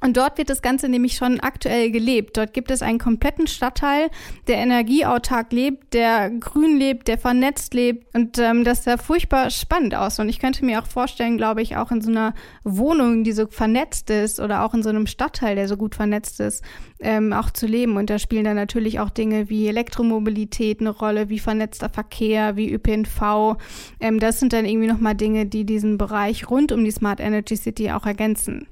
Und 0.00 0.16
dort 0.16 0.38
wird 0.38 0.48
das 0.48 0.62
Ganze 0.62 0.88
nämlich 0.88 1.16
schon 1.16 1.40
aktuell 1.40 1.90
gelebt. 1.90 2.36
Dort 2.36 2.52
gibt 2.52 2.70
es 2.70 2.82
einen 2.82 2.98
kompletten 2.98 3.48
Stadtteil, 3.48 4.10
der 4.46 4.58
energieautark 4.58 5.52
lebt, 5.52 5.92
der 5.92 6.30
grün 6.30 6.76
lebt, 6.76 7.08
der 7.08 7.18
vernetzt 7.18 7.74
lebt. 7.74 8.14
Und 8.14 8.38
ähm, 8.38 8.62
das 8.62 8.84
sah 8.84 8.96
furchtbar 8.96 9.50
spannend 9.50 9.96
aus. 9.96 10.20
Und 10.20 10.28
ich 10.28 10.38
könnte 10.38 10.64
mir 10.64 10.80
auch 10.80 10.86
vorstellen, 10.86 11.36
glaube 11.36 11.62
ich, 11.62 11.76
auch 11.76 11.90
in 11.90 12.00
so 12.00 12.10
einer 12.10 12.34
Wohnung, 12.62 13.24
die 13.24 13.32
so 13.32 13.48
vernetzt 13.48 14.08
ist 14.10 14.38
oder 14.38 14.64
auch 14.64 14.72
in 14.72 14.84
so 14.84 14.88
einem 14.88 15.08
Stadtteil, 15.08 15.56
der 15.56 15.66
so 15.66 15.76
gut 15.76 15.96
vernetzt 15.96 16.38
ist, 16.38 16.62
ähm, 17.00 17.32
auch 17.32 17.50
zu 17.50 17.66
leben. 17.66 17.96
Und 17.96 18.08
da 18.08 18.20
spielen 18.20 18.44
dann 18.44 18.56
natürlich 18.56 19.00
auch 19.00 19.10
Dinge 19.10 19.50
wie 19.50 19.66
Elektromobilität 19.66 20.80
eine 20.80 20.90
Rolle, 20.90 21.28
wie 21.28 21.40
vernetzter 21.40 21.88
Verkehr, 21.88 22.54
wie 22.54 22.72
ÖPNV. 22.72 23.56
Ähm, 23.98 24.20
das 24.20 24.38
sind 24.38 24.52
dann 24.52 24.64
irgendwie 24.64 24.86
nochmal 24.86 25.16
Dinge, 25.16 25.46
die 25.46 25.64
diesen 25.64 25.98
Bereich 25.98 26.48
rund 26.48 26.70
um 26.70 26.84
die 26.84 26.92
Smart 26.92 27.18
Energy 27.18 27.56
City 27.56 27.90
auch 27.90 28.06
ergänzen. 28.06 28.68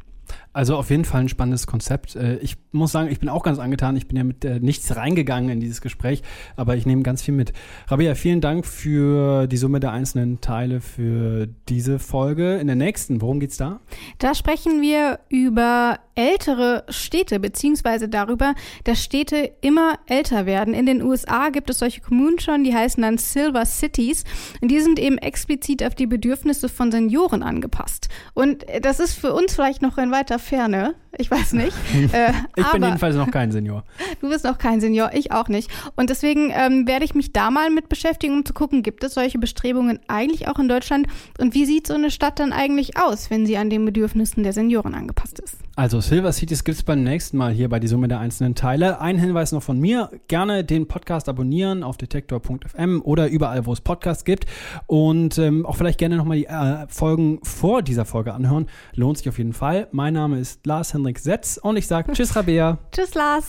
Also 0.57 0.77
auf 0.77 0.89
jeden 0.89 1.05
Fall 1.05 1.21
ein 1.21 1.29
spannendes 1.29 1.67
Konzept. 1.67 2.17
Äh, 2.17 2.37
ich 2.37 2.57
muss 2.73 2.91
sagen, 2.91 3.11
ich 3.11 3.21
bin 3.21 3.29
auch 3.29 3.43
ganz 3.43 3.59
angetan. 3.59 3.95
Ich 3.95 4.09
bin 4.09 4.17
ja 4.17 4.25
mit 4.25 4.43
äh, 4.43 4.59
nichts 4.59 4.97
reingegangen 4.97 5.51
in 5.51 5.61
dieses 5.61 5.83
Gespräch, 5.83 6.23
aber 6.57 6.77
ich 6.77 6.87
nehme 6.87 7.03
ganz 7.03 7.21
viel 7.21 7.35
mit. 7.35 7.53
Rabia, 7.89 8.15
vielen 8.15 8.41
Dank 8.41 8.65
für 8.65 9.49
die 9.49 9.59
Summe 9.59 9.81
der 9.81 9.93
einzelnen 9.93 10.41
Teile 10.41 10.81
für 10.81 11.47
diese 11.69 11.99
Folge. 11.99 12.57
In 12.57 12.69
der 12.69 12.77
nächsten, 12.77 13.21
worum 13.21 13.39
geht's 13.39 13.59
da? 13.59 13.81
Da 14.17 14.35
sprechen 14.35 14.81
wir 14.81 15.19
über 15.29 15.99
ältere 16.17 16.85
Städte, 16.89 17.39
beziehungsweise 17.39 18.09
darüber, 18.09 18.55
dass 18.85 19.05
Städte 19.05 19.53
immer 19.61 19.99
älter 20.07 20.47
werden. 20.47 20.73
In 20.73 20.87
den 20.87 21.03
USA 21.03 21.51
gibt 21.51 21.69
es 21.69 21.79
solche 21.79 22.01
Kommunen 22.01 22.41
schon, 22.41 22.65
die 22.65 22.75
heißen 22.75 23.03
dann 23.03 23.19
Silver 23.19 23.67
Cities. 23.67 24.25
Und 24.63 24.71
die 24.71 24.81
sind 24.81 24.99
eben 24.99 25.19
explizit 25.19 25.85
auf 25.85 25.95
die 25.95 26.07
Bedürfnisse 26.07 26.71
von 26.71 26.91
Senioren 26.91 27.43
angepasst. 27.43 28.09
Und 28.33 28.65
das 28.81 28.99
ist 28.99 29.13
für 29.13 29.35
uns 29.35 29.55
vielleicht 29.55 29.83
noch 29.83 29.99
in 29.99 30.11
weiter 30.11 30.39
Ferne. 30.47 30.95
Ich 31.19 31.31
weiß 31.31 31.55
nicht. 31.55 31.77
Äh, 32.13 32.33
ich 32.57 32.73
bin 32.73 32.83
jedenfalls 32.83 33.17
noch 33.17 33.31
kein 33.31 33.53
Senior. 33.53 33.85
Du 34.21 34.31
bist 34.31 34.45
noch 34.45 34.59
kein 34.59 34.81
Senior, 34.81 35.11
ich 35.13 35.31
auch 35.33 35.49
nicht. 35.49 35.71
Und 35.95 36.11
deswegen 36.11 36.51
ähm, 36.55 36.87
werde 36.87 37.05
ich 37.05 37.15
mich 37.15 37.33
da 37.33 37.51
mal 37.51 37.71
mit 37.71 37.89
beschäftigen, 37.89 38.35
um 38.35 38.45
zu 38.45 38.55
gucken, 38.55 38.83
gibt 38.83 39.05
es 39.05 39.15
solche 39.15 39.39
Bestrebungen 39.39 40.01
eigentlich 40.09 40.49
auch 40.49 40.59
in 40.59 40.69
Deutschland? 40.69 41.07
Und 41.39 41.55
wie 41.55 41.67
sieht 41.67 41.87
so 41.87 41.95
eine 41.95 42.11
Stadt 42.11 42.39
dann 42.39 42.53
eigentlich 42.53 42.97
aus, 42.97 43.31
wenn 43.31 43.47
sie 43.47 43.57
an 43.57 43.69
den 43.69 43.85
Bedürfnissen 43.85 44.43
der 44.43 44.53
Senioren 44.53 44.95
angepasst 44.95 45.39
ist? 45.39 45.59
Also 45.79 46.01
Silver 46.01 46.33
Cities 46.33 46.65
gibt 46.65 46.79
es 46.79 46.83
beim 46.83 47.03
nächsten 47.05 47.37
Mal 47.37 47.53
hier 47.53 47.69
bei 47.69 47.79
die 47.79 47.87
Summe 47.87 48.09
der 48.09 48.19
einzelnen 48.19 48.55
Teile. 48.55 48.99
Ein 48.99 49.19
Hinweis 49.19 49.53
noch 49.53 49.63
von 49.63 49.79
mir, 49.79 50.11
gerne 50.27 50.65
den 50.65 50.89
Podcast 50.89 51.29
abonnieren 51.29 51.83
auf 51.83 51.99
detektor.fm 51.99 53.03
oder 53.05 53.29
überall, 53.29 53.67
wo 53.67 53.75
es 53.75 53.83
Podcasts 53.83 54.25
gibt. 54.25 54.47
Und 54.87 55.37
ähm, 55.37 55.67
auch 55.67 55.77
vielleicht 55.77 55.99
gerne 55.99 56.17
nochmal 56.17 56.39
die 56.39 56.47
äh, 56.47 56.87
Folgen 56.89 57.41
vor 57.43 57.83
dieser 57.83 58.07
Folge 58.07 58.33
anhören. 58.33 58.67
Lohnt 58.95 59.19
sich 59.19 59.29
auf 59.29 59.37
jeden 59.37 59.53
Fall. 59.53 59.89
Mein 59.93 60.15
Name 60.15 60.39
ist 60.39 60.65
Lars 60.65 60.95
Henrik 61.07 61.21
Setz 61.21 61.57
und 61.57 61.77
ich 61.77 61.87
sage 61.87 62.13
Tschüss, 62.13 62.35
Rabea. 62.35 62.79
Tschüss, 62.91 63.15
Lars. 63.15 63.45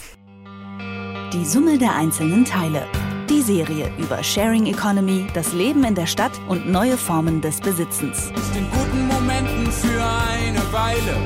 Die 1.33 1.43
Summe 1.43 1.79
der 1.79 1.95
einzelnen 1.95 2.45
Teile. 2.45 2.85
Die 3.31 3.41
Serie 3.41 3.91
über 3.97 4.23
Sharing 4.23 4.67
Economy, 4.67 5.25
das 5.33 5.53
Leben 5.53 5.83
in 5.83 5.95
der 5.95 6.05
Stadt 6.05 6.31
und 6.47 6.69
neue 6.69 6.97
Formen 6.97 7.41
des 7.41 7.59
Besitzens. 7.59 8.31
Ist 8.35 8.55
in 8.55 8.69
guten 8.69 9.07
Momenten 9.07 9.71
für 9.71 10.03
eine 10.03 10.61
Weile 10.71 11.17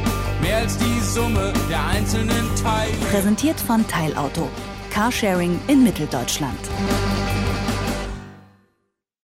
mehr 0.42 0.60
als 0.60 0.78
die 0.78 1.02
Summe 1.02 1.52
der 1.70 1.86
einzelnen 1.86 2.48
Teile. 2.64 2.94
Präsentiert 3.12 3.60
von 3.60 3.86
Teilauto. 3.90 4.48
Carsharing 4.90 5.60
in 5.68 5.84
Mitteldeutschland. 5.84 6.60